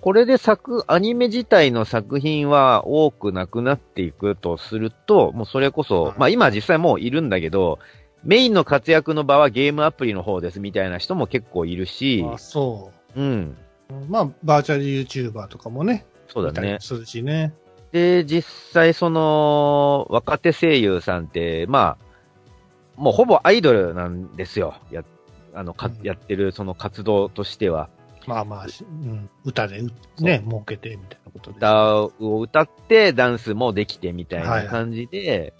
[0.00, 7.78] これで作、アニメ自体の作品は多くなくなっていくとすると、もうそれこそ、うんまあ今実際もういるんだけど、
[8.24, 13.56] メインの活躍の場はゲームアプリの方ですみたいな人も結構いるし、あそうん。
[13.90, 13.94] う。
[14.08, 16.78] まあ、バーチャル YouTuber とかもね、そうだね。
[16.80, 17.52] するしね。
[17.92, 22.12] で、実際その、若手声優さんって、まあ、
[22.96, 24.74] もうほぼアイドルなんですよ。
[24.90, 25.04] や、
[25.54, 27.90] あの、かうんやってるその活動としては。
[28.26, 31.56] まあまあ、しうん、歌でう、ね、儲けてみたいなことで。
[31.58, 35.52] 歌を歌って、ダンスもできてみたいな感じで、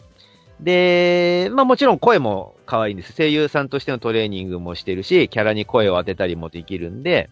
[0.61, 3.13] で、まあもちろん声も可愛いんです。
[3.15, 7.29] 声優さんとしてのトレーニングもしてるし、キャラに声を当てたりもできるんで、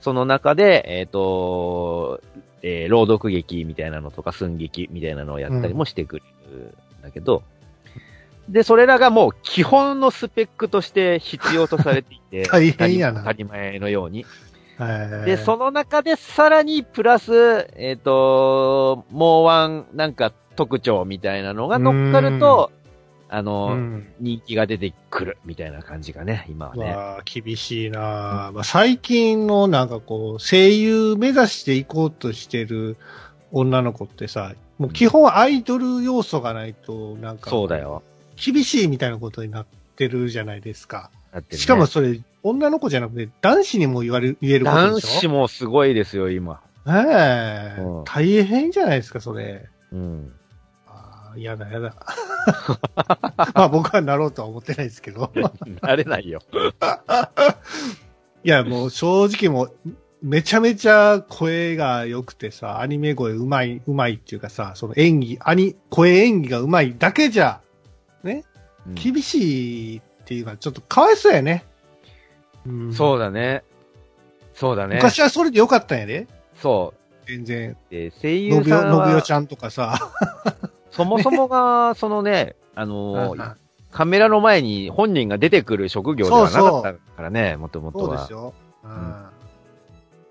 [0.00, 2.20] その中で、えっ、と、
[2.66, 7.42] えー朗読劇みたいなのとか寸劇みたいなのをやったりもしてくるんだけど、
[8.48, 13.20] で、それらがもう基本のスペックとして必要とされていて、 大変やな。
[13.20, 14.24] 当たり前のように。
[14.78, 15.26] はい。
[15.26, 22.70] で、その中でさらにプラス、えっ、と、もうワンなんか特徴みたいなのが乗っかると、
[23.34, 24.06] あの、うん。
[24.20, 26.96] 人気が出てくるみたいな感じがね、今はね。
[27.24, 32.96] 厳しいなあまあ、最近のなんかこう、声優目指していこうとしてる
[33.50, 37.78] 女の子ってさ、もう基本アイドル要素がないと、なんか、そうだ。
[37.78, 38.02] よ。
[38.36, 39.66] 厳しいみたいなことになっ
[39.96, 41.10] てるじゃないですか。
[41.32, 45.20] だってねしかもそれ、女の子じゃなくて、男子にも言われ、言えること男でしょ？
[45.20, 46.60] 子もすごいですよ、今。
[46.86, 49.66] ええうん大変じゃないですか、それ。
[49.92, 50.32] うん。
[51.34, 51.94] あ あ、やだやだ。
[53.54, 55.32] まあ僕はなろうとは思ってないですけど。
[55.82, 56.40] なれないよ。
[58.44, 59.72] いや、もう正直もう、
[60.22, 67.60] めちゃめちゃ声が良くてさ、アニメ声うまい、うまいっていうかさ、その演技、アニ、声演技がうまいだけじゃ、
[68.22, 68.44] ね、
[68.86, 71.64] うん厳しいっていうか、ちょっとかわいそうやね。
[72.66, 73.62] うんそうだね。
[74.54, 74.96] そうだね。
[74.96, 76.26] 昔はそれでよかったんやで。
[76.56, 76.94] そ
[77.26, 77.70] 全然。
[77.70, 77.76] う。
[77.90, 79.98] で、声優さんはのびおち、ゃんとかさ。
[80.94, 83.56] そもそもが、そのね、 あのー
[83.90, 88.04] カメラの前に本人が出てくる職業ではなかったからね、もともとは。
[88.04, 88.54] そうですよ。
[88.82, 88.90] うん。
[88.90, 89.14] ん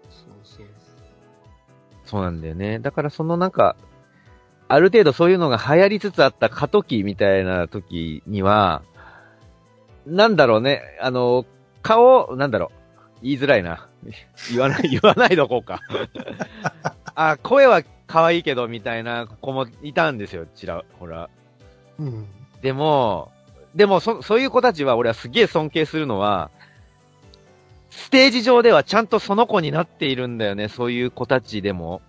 [0.10, 0.66] そうそう。
[2.04, 2.80] そうなんだよね。
[2.80, 3.78] だからそのなんか、
[4.68, 8.82] ある程度そういうのが流行りつつあった過渡期みたいな時には、
[10.06, 11.46] なんだろうね、あの、
[11.82, 12.72] 顔、なんだろ
[13.22, 13.88] う、言いづらいな。
[14.52, 15.80] 言わない、言わないどこうか。
[17.16, 17.82] あ、声は
[18.14, 21.32] 可愛いけど、みたいな子もいたんですよ、ちら、ほら。
[21.98, 22.28] うん。
[22.62, 23.32] でも、
[23.74, 26.52] でもそ、そういう子たちは俺はすげえ尊敬するのは、
[27.90, 32.04] ステージ上ではちゃんとその子になっているんだよね、そういう子たちでも。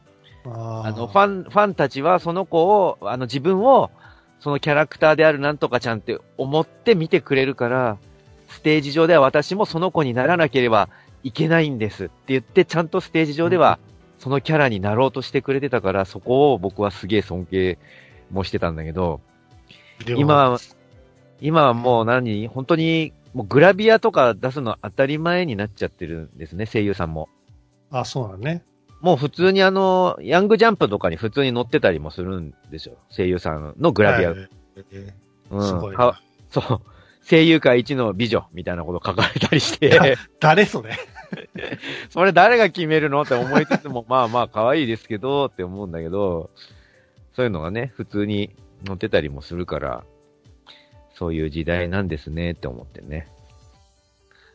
[0.45, 3.91] ああの、ファン、ファンたちはその子を、あの、自分を、
[4.41, 7.97] そのキャラクターであるなんとかちゃんって思って見てくれるから、
[8.51, 10.91] ステージ上では私もその子にならなければ
[11.23, 13.79] いけないんですって言って、ちゃんとステージ上では、
[14.25, 17.79] そのキャラになろうとしてくれてたから、そこを僕はすげえ尊敬
[18.31, 19.20] もしてたんだけど、
[20.07, 20.59] 今は、
[21.43, 27.29] 今はもう何本当に、もうグラビアとか出すの当たり前になっちゃってるんですね、声優さんも。
[27.91, 28.64] あ、そうなのね。
[29.03, 32.97] もう普通にあの、ヤングジャンプとかに普通に載ってたりもするんですよ。
[33.11, 34.31] 声優さんのグラビア。
[34.31, 34.39] はい
[35.51, 35.97] うんすごい
[36.49, 36.81] そう。
[37.29, 40.93] 声優界一の美女みたいなこと書かれたりして、誰それ
[42.11, 46.51] それ誰が決めるのって思いつつも、まあまあ可愛いですけどって思うんだけど、
[47.35, 48.55] そういうのがね、普通に
[48.87, 50.05] 載ってたりもするから、
[51.14, 53.28] そういう時代なんですねって思ってね。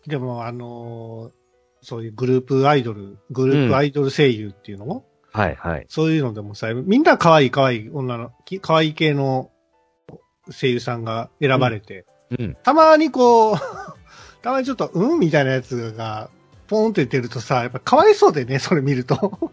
[0.08, 1.40] でも、あのー
[1.82, 5.86] そういうグループアイドル、グループアイドル声優っていうのも、はいはい。
[5.88, 9.50] そういうのでもさ、みんな可愛い可愛い女の、き可愛い系の
[10.52, 12.06] 声優さんが選ばれて、
[12.38, 12.58] うん。
[12.64, 13.56] たまにこう、
[14.44, 15.20] たまにちょっと、うん？
[15.20, 16.30] みたいなやつが、
[16.70, 19.52] ポンって出るとさ、やっぱかわいそうでね、それ見ると。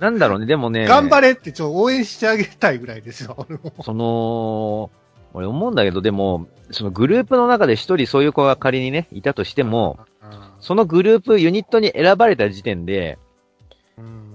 [0.00, 3.72] なんだろうね、でもね、頑張れってちょっと応援してあげたいぐらいですよ、俺も。
[3.82, 4.90] その、
[5.32, 10.00] 俺思うんだけど、でも、そのグループの中で一人そういう子が仮にね、いたとしても、
[10.58, 13.18] そのグループ、ユニットに選ばれた時点で、
[13.96, 14.32] うん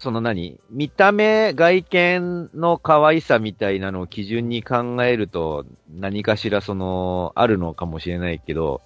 [0.00, 8.80] その何見た目、外見の可愛さみたいなのを基準に考えると、何かしらその、あるのかもしれないけど、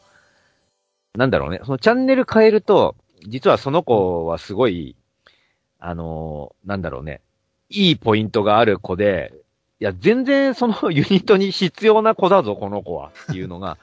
[1.17, 1.61] なんだろうね。
[1.65, 2.97] そのチャンネル変えると、
[3.27, 4.97] 実はその子はすごい、
[5.79, 7.21] あの、なんだろうね。
[7.71, 9.33] いいポイントがある子で、
[9.81, 13.13] いや、全然その ユニットに必要な子だぞ、この子は。
[13.25, 13.79] っていうのが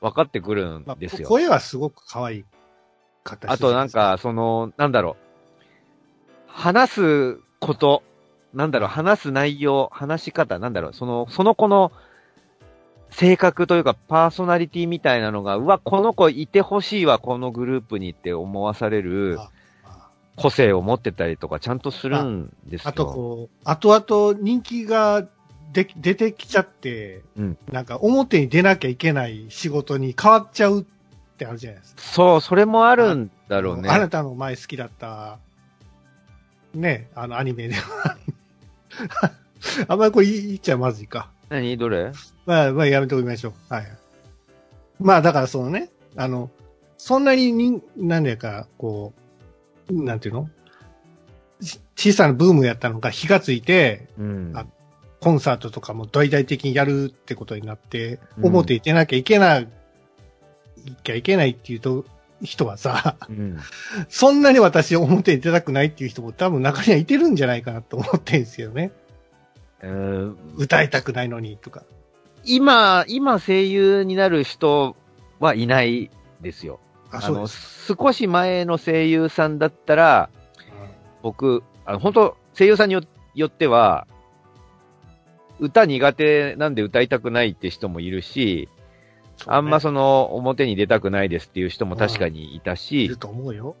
[0.00, 1.28] 分かってくるんまあですよ。
[1.28, 2.44] 声はすごく可愛い
[3.24, 5.22] 形あとなんか、その、なんだろう。
[6.46, 8.04] 話すこと、
[8.54, 11.90] なんだろう、話す内容、話し方、なんだろう、その、その子の
[13.16, 19.38] 性格というかパーソナリティみたいなのが、うわ、この子いてほしいわ、このグループにって思わされる
[20.36, 22.90] 個性を持ってたりとかちゃんとするんですよ。
[22.90, 25.26] あとこう、後々人気が
[25.72, 30.84] で出てきちゃって、うんなんか表に出なきゃいけない仕事に変わっちゃうっ
[31.38, 32.02] てあるじゃないですか。
[32.02, 33.88] そう、それもあるんだろうね。
[33.88, 35.38] あなたの前好きだった、
[36.74, 38.18] ね、あのアニメでは。
[39.88, 41.30] あんまりこれ言っちゃまずいか。
[41.48, 41.78] 何？
[41.78, 42.12] どれ？
[42.46, 43.74] まあ、まあ、やめておきましょう。
[43.74, 43.86] はい。
[44.98, 46.50] まあ、だからそのね、あの、
[46.96, 49.12] そんなにに、なんだか、こ
[49.90, 50.48] う、なんていうの？
[51.60, 54.52] し小さなブームやったのが火がついて、うん。
[54.54, 54.66] あ
[55.20, 59.68] コンサートとかも大々的にやるってことになって、うん表に出なきゃいけない、
[60.84, 62.04] いきゃいけないっていうと、
[62.42, 63.58] 人はさ、うん。
[64.08, 68.92] そんなに私表に出たくないっていう人も多分中にはいてるんじゃないかなと思ってるんですよね。
[69.82, 71.82] えー歌いたくないのにとか。
[72.46, 74.96] 今、今声優になる人
[75.40, 76.80] はいないですよ。
[77.10, 77.94] あ、あの、そうです。
[77.94, 80.30] 少し前の声優さんだったら、
[81.22, 83.02] 僕、あの、本当声優さんによ
[83.34, 84.06] よっては、
[85.58, 88.76] 歌苦手なんで歌いたくないって人もいるし、ね
[89.46, 93.76] あんまその、表に出たくないですっていう人も確かにいたいしる、と思うよ。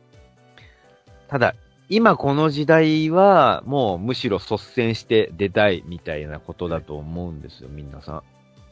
[1.28, 1.54] ただ、
[1.88, 8.22] 今この時代は、もうむしろ率先して出たいみたいなことだと思うんですよ、皆さ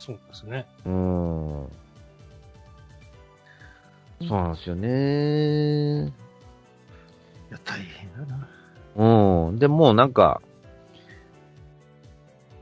[0.05, 0.67] そうですね。
[0.85, 0.91] ん。
[0.91, 4.29] うーん。
[4.29, 6.09] そうなんですよね。
[6.09, 6.13] い
[7.51, 8.37] や、大変だ
[8.97, 9.49] な。
[9.49, 9.59] うん。
[9.59, 10.43] で、もうなんか、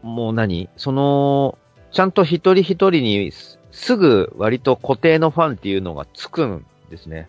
[0.02, 0.68] もう何？
[0.76, 1.58] その、
[1.90, 7.28] ちゃんと一人一人にすすぐ割と固定のファンっていうのがつくんですね。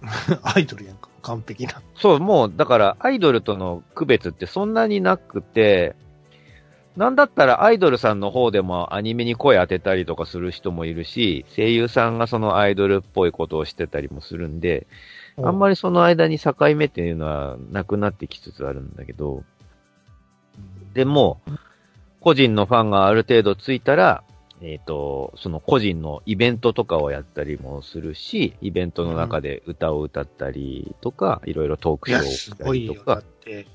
[0.42, 1.80] アイドルやんか、完璧な。
[1.94, 5.96] そう、もうだからアイドルとの区別ってそんなになくて、
[6.96, 14.86] なんだったらアイドルさんの方でもアニメに声当てたりとかする人もいるし、声優さんがそのアイドルっぽいことをしてたりもするんで、
[15.42, 19.44] あんまり、りその間に境目っていうのはなくなってきつつあるんだけど、
[20.94, 21.40] でも、
[22.20, 24.24] 個人のファンがある程度ついたら、
[24.60, 33.22] えっ、と、その個人のイベントとかをやったりもするし、イベントの中で歌を歌ったりとか、いろいろトークショーをすしたりとかっ。
[33.22, 33.68] て、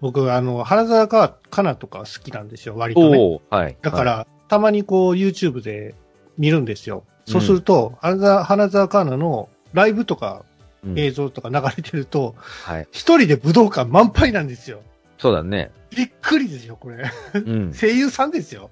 [0.00, 3.40] 僕、あの、原沢かかなとか好きなんですよ、割とね。
[3.50, 3.76] はい。
[3.80, 5.94] だから、たまにこう、YouTube で
[6.38, 7.04] 見るんですよ。
[7.26, 10.44] そうすると、原沢花沢香菜のライブとか
[10.84, 12.34] うん映像とか流れてると、
[12.64, 12.88] はい。
[12.92, 14.82] 一人で武道館満杯なんですよ。
[15.18, 15.72] そうだね。
[15.96, 17.10] びっくりですよ、これ。
[17.34, 17.74] うん。
[17.74, 18.70] 声優さんですよ。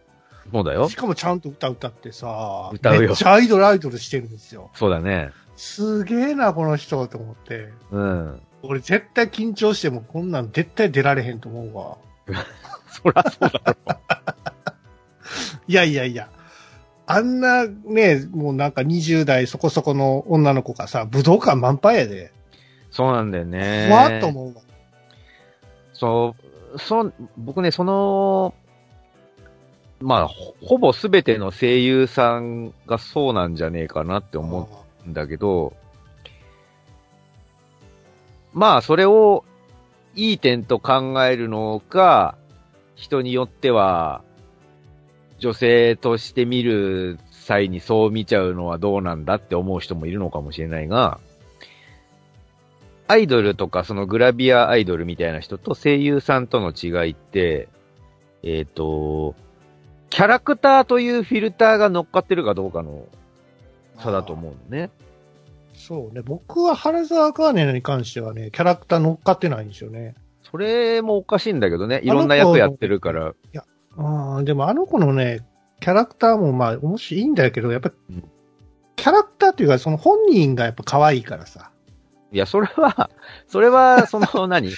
[0.52, 0.94] そうだよし。
[0.94, 4.70] かもちゃんと歌歌ってさ、歌うよめっちゃアイドルアイドルしてるんですよ。
[4.74, 5.30] そうだね。
[5.56, 7.70] すげえな、この人と思って。
[7.90, 8.40] うん。
[8.66, 11.98] 俺絶対緊張してもこんなん絶対出られへんと思うわ。
[12.88, 13.76] そらそうだろ。
[15.68, 16.28] いやいやいや。
[17.06, 22.32] あんなね、もうなんか20代そこそこの女の子がさ、武道館満杯やで。
[22.90, 23.90] そうなんだよね。
[23.90, 24.62] わーっと思うわ。
[25.92, 26.34] そ
[26.74, 28.54] う、そう、僕ね、その、
[30.00, 34.68] まあ、ほほぼすべての声優さんがそうなんじゃねえかなって思
[35.06, 35.74] うんだけど、
[38.54, 39.44] まあ、それを
[40.14, 42.36] いい点と考えるのか、
[42.94, 44.22] 人によっては、
[45.38, 51.18] 女性として見る際にそう見ちゃうのはどうなんだって思う人もいるのかもしれないが、
[53.08, 57.68] アイドルとかそのグラビアアイドルみたいな人と声優さんとの違いって、
[58.42, 59.34] えっ、と、
[60.10, 63.06] キャラクターというフィルターが乗っかってるかどうかの
[63.98, 64.90] 差だと思うのね。
[65.74, 66.22] そうね。
[66.22, 70.14] 僕は原沢カーネに関してはね、キャラクター乗っかってないんですよね。
[70.42, 72.00] それもおかしいんだけどね。
[72.04, 73.34] いろんな役やってるから。
[73.96, 75.46] ああ、でもあの子のね、
[75.80, 78.30] キャラクターもまあ面白いんだけど、やっぱ、うん
[78.96, 81.72] キャラクターっていうか、その本人がやっぱ可愛いからさ。
[82.32, 83.10] いや、それは、
[83.48, 84.70] それは、その何、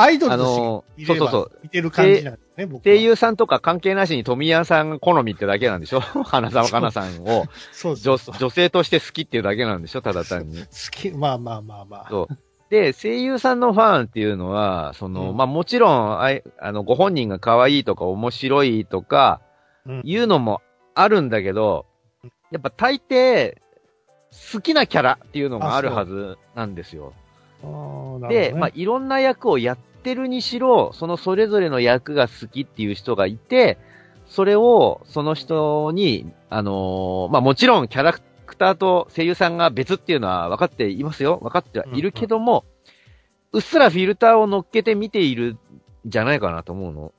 [0.00, 1.50] アイドルあとしてそうそうそう。
[1.62, 2.80] 見てる感じなんですね、僕は。
[2.84, 6.00] 声優さんとか関係なしに富谷さん好みってだけなんでしょ？
[6.24, 10.02] 花沢香菜さんをそうそうそう女女性として好きっていうだけなんでしょ？
[10.02, 10.58] ただ単に。
[10.60, 12.06] 好き、まあまあまあまあ。
[12.08, 12.38] そう。
[12.70, 19.40] で、声優さんのファンっていうのは、その、うんまあもちろん、あいあの、ご本人が可愛いとか面白いとか、
[19.86, 20.62] うんいうのも
[20.94, 21.86] あるんだけど、
[22.50, 23.56] やっぱ大抵、
[24.54, 27.12] 好きなキャラっていうのがあるはずなんですよ。
[28.28, 33.78] で、ねまあいろんな役をやってるにしろ、そのそれぞれの役が好きっていう人がいて、
[34.26, 41.38] それをその人に、あのーまあもちろんキャラクターと声優さんが別っていうのは分かっていますよ。
[41.42, 42.64] 分かってはいるけども、
[43.52, 45.58] うっすらフィルターを乗っけて見ているん
[46.06, 47.12] じゃないかなと思うの。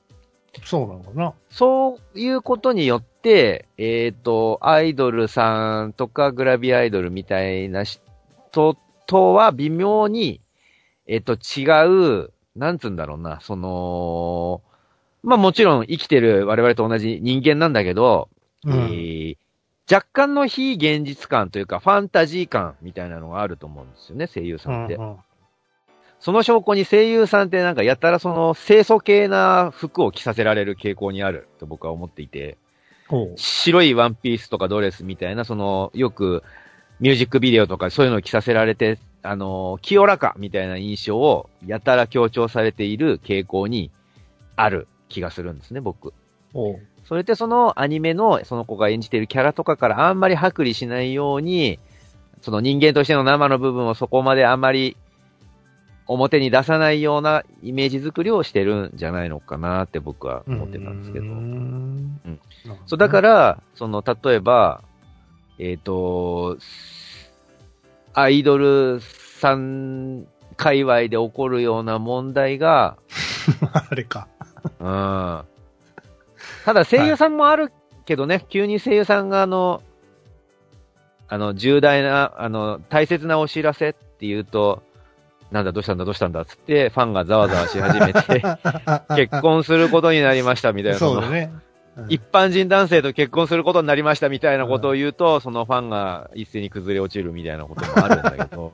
[0.62, 1.34] そうなのかな。
[1.50, 8.76] そういうことによって、えっ、と、アイドルさんとかグラビアアイドルみたいな人
[9.06, 10.40] とは微妙に、
[11.06, 11.64] えっ、と、違
[12.22, 14.62] う、なんつうんだろうな、その、
[15.22, 18.28] まあもちろん生きてる我々と同じ人間なんだけど、
[18.64, 18.72] うん。
[18.72, 19.36] えー
[19.90, 24.94] 若干の非現実感というかファンタジー感みたいなのがあると思うんですよね、声優さんって。
[24.94, 25.16] うんうん。
[26.20, 32.56] その証拠に声優さんってなんかやたらその清楚系な服を着させられる傾向にあると僕は思っていて、
[33.36, 36.42] 白いワンピースとかドレスみたいな、その、よく
[37.00, 43.90] ミュージックビデオとかそういうのを着させられて、あの、清らかみたいな印象をやたら強調されている傾向に
[44.56, 46.12] ある気がするんですね、僕。
[46.52, 51.78] ほそれってそのアニメのその子が演じているキャラとかからあんまり剥離しないように、
[52.40, 54.96] その人間としての生の部分をそこまであんまり
[56.06, 61.26] 表に出さないようなイメージ作りをしてるんじゃないのかなって僕はう思ってたんですけど。
[61.26, 62.40] うーん
[62.86, 64.82] そう、だから、その、例えば、
[65.58, 66.58] えっ、と、
[68.12, 70.26] アイドルさん
[70.56, 72.96] 界隈で起こるような問題が、
[73.72, 74.28] あれか。
[74.80, 75.42] うん。
[76.64, 77.72] ただ声優さんもある
[78.06, 79.82] けどね、急に声優さんがあの、
[81.28, 84.82] あの、重大な、あの、大切なお知らせって言うと、
[85.50, 88.42] なんだ、どうしたんだ、どうしたんだっつって、ファンがざわざわし始めて、
[89.16, 91.52] 結婚することになりましたみたいな、のそうだね。
[91.96, 98.72] うん一般人男性と結婚することになりましたみたいなことを言うと、そのファンが一斉に崩れ落ちるみたいなこともあるんだけど、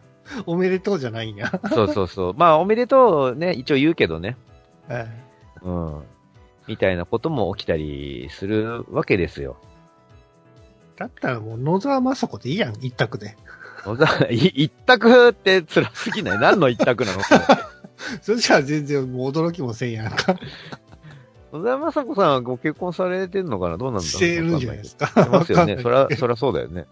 [0.46, 1.52] おめでとうじゃないんや。
[1.74, 2.34] そうそうそう。
[2.34, 4.38] まあ、おめでとうね、一応言うけどね。
[4.88, 5.08] はい
[5.62, 6.02] うん。
[6.66, 9.56] みたいなことも起きたりするわけですよ。
[10.96, 13.36] だったらもう野沢雅子でいいやん、一択で。
[13.84, 16.38] 野沢い一択って辛すぎない？
[16.38, 17.20] 何の一択なの？
[17.22, 17.40] それ
[18.22, 20.36] それじゃあ全然もう驚きもせんやんか。
[21.52, 23.76] 野沢雅子さんはご結婚されてんのかな？
[23.76, 24.02] どうなんだ？
[24.02, 25.06] ろうしてるんじゃないですか。
[25.06, 25.78] してますよね。
[25.82, 26.86] そら、そらそうだよね。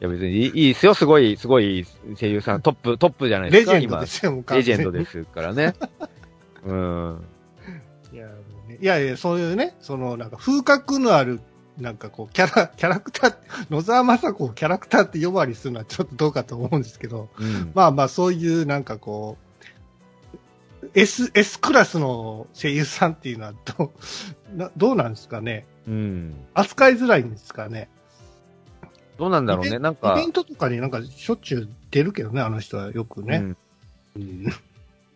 [0.00, 0.94] いや別にいいいいですよ。
[0.94, 1.84] すごい、すごい
[2.18, 2.62] 声優さん。
[2.62, 3.74] トップ、トップじゃないですか。
[3.74, 4.56] レジェンドですよ、もう今。
[4.56, 4.98] レジェンドす。
[4.98, 5.74] ですからね。
[6.64, 7.24] うん。
[8.12, 8.32] いや、も
[8.66, 11.40] うねいやいや、そういうね、そのなんか風格のある、
[11.76, 13.36] なんかこう、キャラ、キャラクター、
[13.70, 17.72] 野沢雅子をキャラクターって呼ばわりするのはちょっとどうかと思うんですけど、うん。
[17.74, 19.47] まあまあそういうなんかこう、
[20.94, 23.92] S、S クラスの声優さんっていうのはど
[24.54, 25.66] う、などうなんですかね？
[25.86, 26.34] うん。
[26.54, 27.88] 扱いづらいんですかね？
[29.18, 29.78] どうなんだろうね？
[29.78, 33.36] なんかイベ、ントとかになんかしょっちゅう出るけどね、あの人はよくね。
[33.36, 33.56] うん。
[34.16, 34.46] うん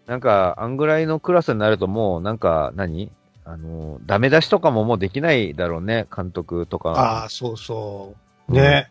[0.07, 3.13] なんか、あんぐらいのクラスになるともう、なんか何、
[3.45, 6.07] あの、ダメ出しとかももうできないだろうね。
[6.15, 6.91] 監督とか。
[6.91, 8.15] ああ、そうそ
[8.49, 8.53] う。
[8.53, 8.91] ね。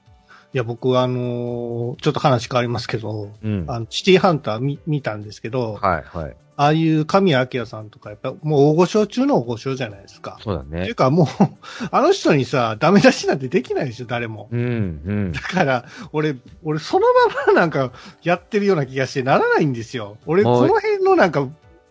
[0.53, 3.65] いや、僕はあのーちょっと話変わりますけど、うん。
[3.65, 6.35] はあの、シティハンター見見たんですけど、い、はい。
[6.57, 10.37] ああいう神谷明さんとか、やっぱもう大御所中の大御所じゃないですか。
[10.41, 10.95] そうだねっていう。
[10.95, 11.27] かもう、
[11.89, 14.49] あの人にさ、ダメ出しなんてできないでしょ、誰も。
[14.51, 14.61] うん、
[15.05, 15.39] うんだ。
[15.39, 17.07] から、俺、俺その
[17.45, 17.91] ままなんか
[18.21, 20.17] やってるような気がしてならないんですよ。
[20.25, 21.47] 俺、この辺のなんか、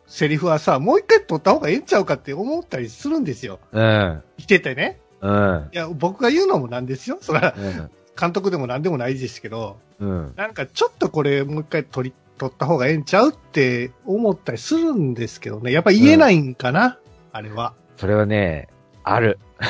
[0.06, 3.60] セリフはさ、もう一回取った方がええんちゃうかって思ったりするんですよ。
[3.72, 4.22] うん。
[4.38, 5.00] 来ててね。
[5.20, 5.68] うん。
[5.72, 7.18] いや、僕が言うのもなんですよ。
[7.20, 7.90] それは、うん。
[8.20, 10.32] 監督でもなんでもないですけど、うん。
[10.36, 15.72] なんかちょっとこれもう一回取り、取った方がええんちゃうって思ったりするんですけどね。
[15.72, 16.98] やっぱ言えないんかな、
[17.32, 17.74] あれは。
[17.96, 18.68] それはね、
[19.04, 19.38] ある。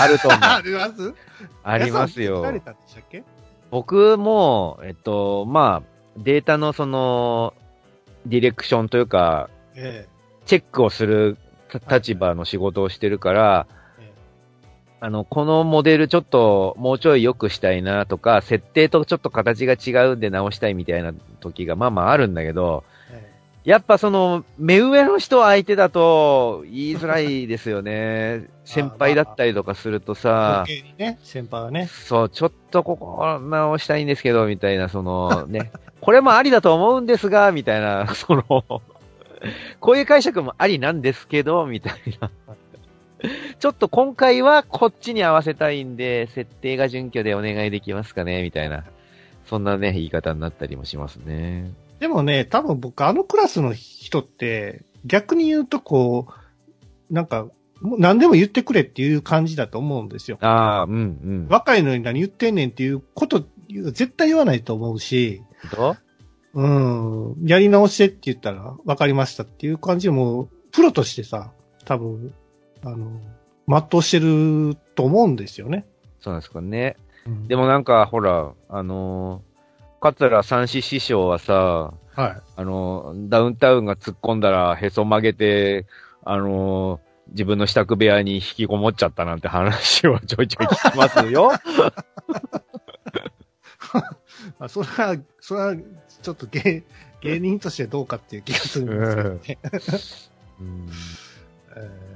[0.00, 0.40] あると思う。
[0.42, 1.14] あります？
[1.62, 2.42] ありますよ
[3.70, 7.52] 僕も、えっと、まあ、データのその、
[8.24, 10.06] ディレクションというか、え
[10.46, 11.36] チェックをする
[11.68, 13.75] た立場の仕事をしてるから、ええ
[15.00, 23.36] あの、このモデルちょっともうちょい良くしたいなとか、設定とちょっと形が違うんで直したいみたいな時がまあまああるんだけど、ええ
[23.66, 28.46] やっぱその、目上の人相手だと言いづらいですよね。
[28.64, 31.88] 先輩だったりとかするとさ余、計にね、先輩はね。
[31.88, 38.44] そう、ちょっとここ直したいんですけど、みたいな、そのね、 これもありだと思うんですが、みたいな、その、
[39.80, 42.30] こういう解釈もありなんですけど、みたいな。
[43.58, 48.84] ちょっと今回はこっちに合わせたいんで、設定が準拠でお願いできますかね、みたいな。
[49.46, 51.72] そんなね、言い方になったりもしますね。
[52.00, 56.26] でもね、多分僕、あのクラスの人って、逆に言うとこ
[57.10, 57.48] う、なんか、
[57.80, 60.38] もう何でも言ってくれっていう感じだと思うんですよ。
[60.40, 61.46] ああ、うんうん。
[61.48, 65.42] 若いのに何言ってんねんっていうこと、絶対言わないと思うし、
[65.74, 65.96] ど
[66.54, 71.52] うん、やり直してって言ったら分かりましたっていう感じでもう、プロとしてさ、
[71.84, 72.32] 多分、
[72.86, 73.20] あの、
[73.68, 75.84] 全うしてると思うんですよね。
[76.20, 76.96] そうなんですかね。
[77.26, 82.40] うんでもなんか、ほら、あのー、桂三枝師匠はさ、はい。
[82.54, 85.86] あのー、ダウンタウンが突っ込んだらへそ曲げて、
[86.24, 91.50] あのー、自分の支度部屋に引きこもっちゃったなんて話をちょいちょい聞きますよ。
[94.60, 95.74] あそれは、それは、
[96.22, 96.84] ちょっと芸、
[97.20, 99.58] 芸人としてどうかっていう気がするんですけどね。
[100.60, 100.88] うん
[101.76, 102.15] えー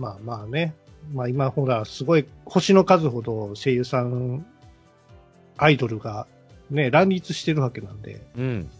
[0.00, 0.74] まあまあね。
[1.12, 4.46] まあ今ほら、すごい星の数ほど声優さん、
[5.56, 6.26] アイドルが
[6.70, 8.70] ね、乱立してるわけなんで、うん。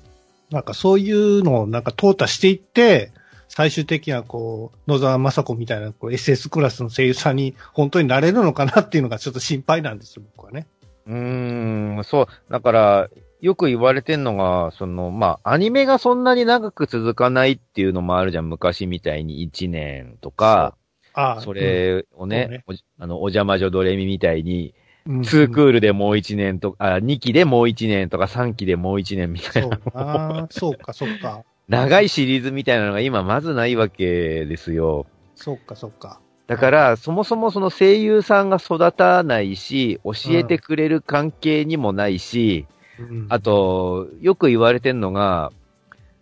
[0.51, 3.13] なんかそういうのをなんか淘汰していって、
[3.49, 10.67] 最終的にはこう、野沢雅子みたいなこう SS クラスの声優さんに本当になれるのかなっていうのがちょっと心配なんですよ、僕はね。
[11.07, 12.27] うーん、そう。
[12.51, 13.09] だから、
[13.41, 18.49] よく言われてんのが、その、まあ、アニメがそんなに長く続かないっていうのもあるじゃん。
[18.49, 20.77] 昔みたいに1年とか、
[21.21, 24.75] ああそれをね、そうねおじあの、お邪魔女ドレミみたいに、
[25.07, 29.79] うん、2クールでもう1年とか、あ、2期でもう1年とか3期でもう1年みたいな。
[29.95, 30.49] な。
[30.51, 31.45] そうか、そうか。
[31.69, 35.07] 長いシリーズみたいなのが今まずないわけですよ。
[35.35, 36.21] そうか、そうか。
[36.47, 42.67] だから、そもそもその声優さんが育たないし、教えてくれる関係にもないし、
[42.99, 45.53] うんあと、よく言われてんのが、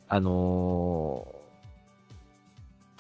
[0.09, 1.38] あのー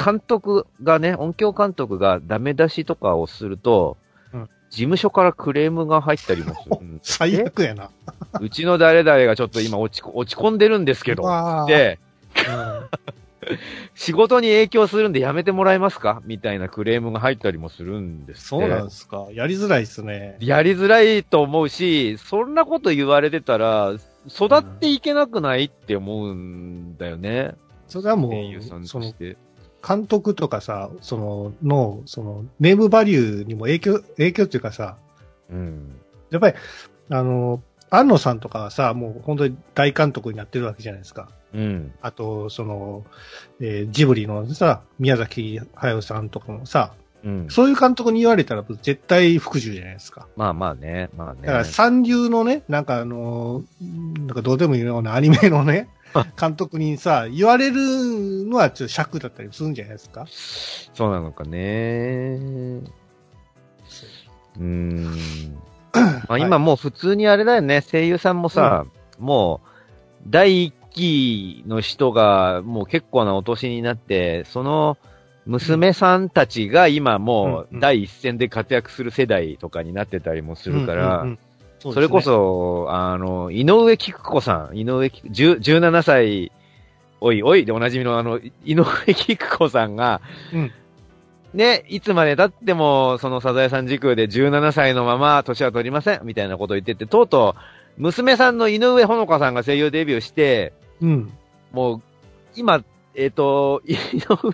[0.03, 3.97] 監督がね、音響監督がダメ出しとかをすると、
[4.33, 6.77] うん事務所からクレームが入ったりもする。
[6.79, 7.91] う ん最悪やな。
[8.39, 11.23] うちの誰々がちょっと今落ちこ落ち込んでるんですけど、
[11.67, 11.99] で、
[12.37, 12.89] うん
[13.95, 16.21] 仕事に影響するんでやめてもらえますか？
[16.27, 19.29] みたいなクレームが入ったりもするんですそうなんですか。
[19.33, 20.37] やりづらいですね。
[20.41, 23.95] やりづらいと思うし、そんなこと言われてたら、
[24.29, 27.55] 育っていけなくないって思うんだよね。
[27.87, 29.39] それはもう、その、として。
[29.87, 34.97] 監督とかさ、その、の、その、ネームバリューにも影響、影響っていうかさ、
[35.51, 36.01] うん。
[36.31, 36.57] やっぱり、
[37.11, 41.29] あの、安野さんとかはさ、もう本当に大監督になってるわけじゃないですか。
[41.55, 41.93] うん。
[42.03, 43.05] あと、その、
[43.61, 46.95] えージブリのさ、宮崎駿さんとかもさ、
[47.29, 47.47] うん。
[47.51, 50.27] そういう監督に言われたら絶対服従じゃないですか。
[50.37, 51.11] まあまあね。
[51.17, 51.41] まあね。
[51.43, 55.89] だから三流のね、なんかあのーなんかどうでもいいようなアニメのね、
[56.41, 57.77] 監督にさ、言われる
[58.47, 60.27] のはちょっと尺だったりするんじゃないですか？
[60.95, 62.39] そうなのかね。
[64.59, 65.05] うーん。
[66.29, 67.83] まあ今もう普通にあれだよね。
[67.83, 68.85] 声優さんもさ、
[69.19, 69.69] もう、
[70.29, 74.97] 第一期の人がもう結構なお年になって、その
[75.49, 81.27] 娘さんたちが今もう第一線で活躍する世代とかになってたりもするから、
[81.81, 86.53] それこ、そ、あの、井上菊子さん、井上菊、10 17歳、
[87.21, 88.85] おいおいでおなじみのあの、井上
[89.15, 90.21] 菊子さんが、
[90.53, 90.73] うん。
[91.55, 97.57] ね、いつまで経っても、そのサザエさん時空で17歳のまま年は取りません、みたいなことを言ってて、とうと
[97.97, 101.33] う、娘さんの井上ほのかさんが声優デビューして、うん。
[101.73, 102.03] もう、
[102.55, 102.85] 今、
[103.21, 103.97] えっ、と、井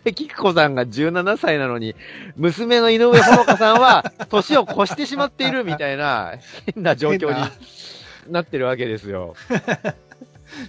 [0.03, 1.95] 上菊子さんが17歳なのに、
[2.35, 6.33] 娘の井上ほのかさんは、年を越してしまっているみたいな、
[6.75, 9.35] 変な状況になってるわけですよ。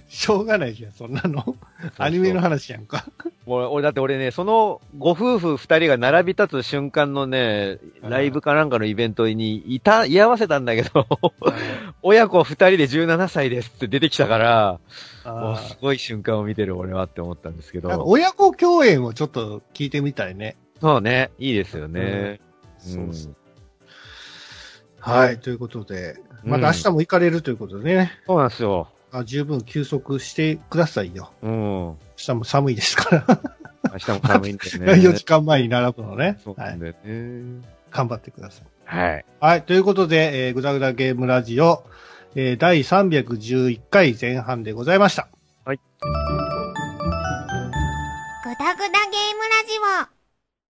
[0.08, 1.56] しょうがないじゃん、そんなの。
[1.98, 3.06] アニメの話やんか。
[3.46, 11.06] 俺、俺だって俺ね、そのご夫婦二人が並び立つ瞬間のね、ライブかなんかのイベントにいた、居合わせたんだけど、
[12.02, 14.80] 親子二人で17歳ですって出てきたから、
[15.24, 18.04] もうあすごい瞬間を見てる俺はって思ったんですけど。
[18.06, 20.56] 親子共演をちょっと聞いてみたいね。
[20.80, 22.40] そうね、いいですよね。
[22.78, 23.36] そうそう
[25.00, 28.88] はい、ということで、うんまた明日も行かれるということでね、そうなんですよ。
[29.18, 31.32] あ十分休息してくださいよ。
[31.42, 31.50] うん。
[31.52, 33.40] 明日も寒いですから。
[33.92, 34.92] 明日も寒いんでね。
[35.00, 36.24] 4時間前に並ぶのね。
[36.24, 36.36] はい。
[36.44, 37.62] そうなんだよね。
[37.90, 38.66] 頑張ってください。
[38.84, 39.24] はい。
[39.40, 39.62] はい。
[39.62, 41.84] ということで、えー、ぐだぐだゲームラジオ、
[42.34, 45.28] えー、第311回前半でございました。
[45.64, 45.76] ぐだ
[48.74, 48.90] ぐだゲー
[49.36, 50.15] ムラジオ